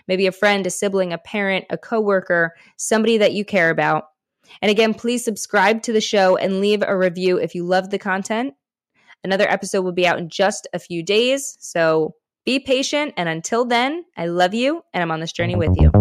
Maybe 0.07 0.27
a 0.27 0.31
friend, 0.31 0.65
a 0.67 0.69
sibling, 0.69 1.11
a 1.11 1.17
parent, 1.17 1.65
a 1.69 1.77
coworker, 1.77 2.53
somebody 2.77 3.17
that 3.17 3.33
you 3.33 3.43
care 3.43 3.71
about. 3.71 4.05
And 4.61 4.69
again, 4.69 4.93
please 4.93 5.23
subscribe 5.23 5.81
to 5.83 5.93
the 5.93 6.01
show 6.01 6.37
and 6.37 6.59
leave 6.59 6.83
a 6.85 6.97
review 6.97 7.37
if 7.37 7.55
you 7.55 7.65
love 7.65 7.89
the 7.89 7.97
content. 7.97 8.53
Another 9.23 9.47
episode 9.47 9.83
will 9.83 9.91
be 9.91 10.07
out 10.07 10.17
in 10.17 10.29
just 10.29 10.67
a 10.73 10.79
few 10.79 11.03
days. 11.03 11.55
So 11.59 12.15
be 12.43 12.59
patient. 12.59 13.13
And 13.17 13.29
until 13.29 13.65
then, 13.65 14.03
I 14.17 14.25
love 14.25 14.55
you 14.55 14.81
and 14.93 15.03
I'm 15.03 15.11
on 15.11 15.19
this 15.19 15.31
journey 15.31 15.55
with 15.55 15.75
you. 15.79 15.91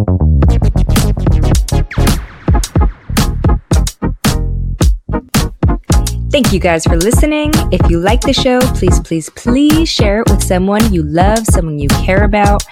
Thank 6.30 6.52
you 6.52 6.60
guys 6.60 6.84
for 6.84 6.96
listening. 6.96 7.50
If 7.70 7.90
you 7.90 7.98
like 7.98 8.22
the 8.22 8.32
show, 8.32 8.60
please, 8.60 8.98
please, 9.00 9.28
please 9.30 9.88
share 9.88 10.20
it 10.20 10.30
with 10.30 10.42
someone 10.42 10.92
you 10.92 11.02
love, 11.02 11.44
someone 11.44 11.78
you 11.78 11.88
care 11.88 12.24
about. 12.24 12.64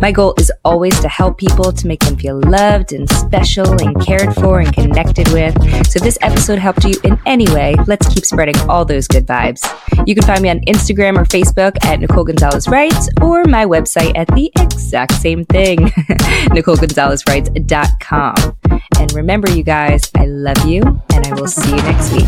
My 0.00 0.12
goal 0.12 0.34
is 0.38 0.52
always 0.64 0.98
to 1.00 1.08
help 1.08 1.38
people 1.38 1.72
to 1.72 1.86
make 1.86 2.00
them 2.00 2.16
feel 2.16 2.40
loved 2.40 2.92
and 2.92 3.08
special 3.10 3.70
and 3.82 3.98
cared 4.04 4.34
for 4.34 4.58
and 4.60 4.70
connected 4.72 5.28
with. 5.28 5.54
So 5.86 5.98
if 5.98 6.02
this 6.02 6.18
episode 6.20 6.58
helped 6.58 6.84
you 6.84 6.94
in 7.04 7.18
any 7.26 7.46
way, 7.52 7.76
let's 7.86 8.12
keep 8.12 8.24
spreading 8.24 8.56
all 8.68 8.84
those 8.84 9.06
good 9.08 9.26
vibes. 9.26 9.62
You 10.06 10.14
can 10.14 10.24
find 10.24 10.42
me 10.42 10.50
on 10.50 10.60
Instagram 10.60 11.18
or 11.18 11.24
Facebook 11.24 11.82
at 11.84 11.98
Nicole 12.00 12.24
Gonzalez 12.24 12.68
Writes 12.68 13.08
or 13.22 13.44
my 13.44 13.64
website 13.64 14.14
at 14.16 14.26
the 14.28 14.52
exact 14.58 15.14
same 15.14 15.44
thing, 15.46 15.78
NicoleGonzalezWrites.com. 15.78 18.56
And 18.98 19.12
remember, 19.12 19.50
you 19.50 19.62
guys, 19.62 20.10
I 20.16 20.26
love 20.26 20.66
you 20.66 20.82
and 21.12 21.26
I 21.26 21.32
will 21.34 21.46
see 21.46 21.70
you 21.70 21.82
next 21.82 22.12
week. 22.12 22.26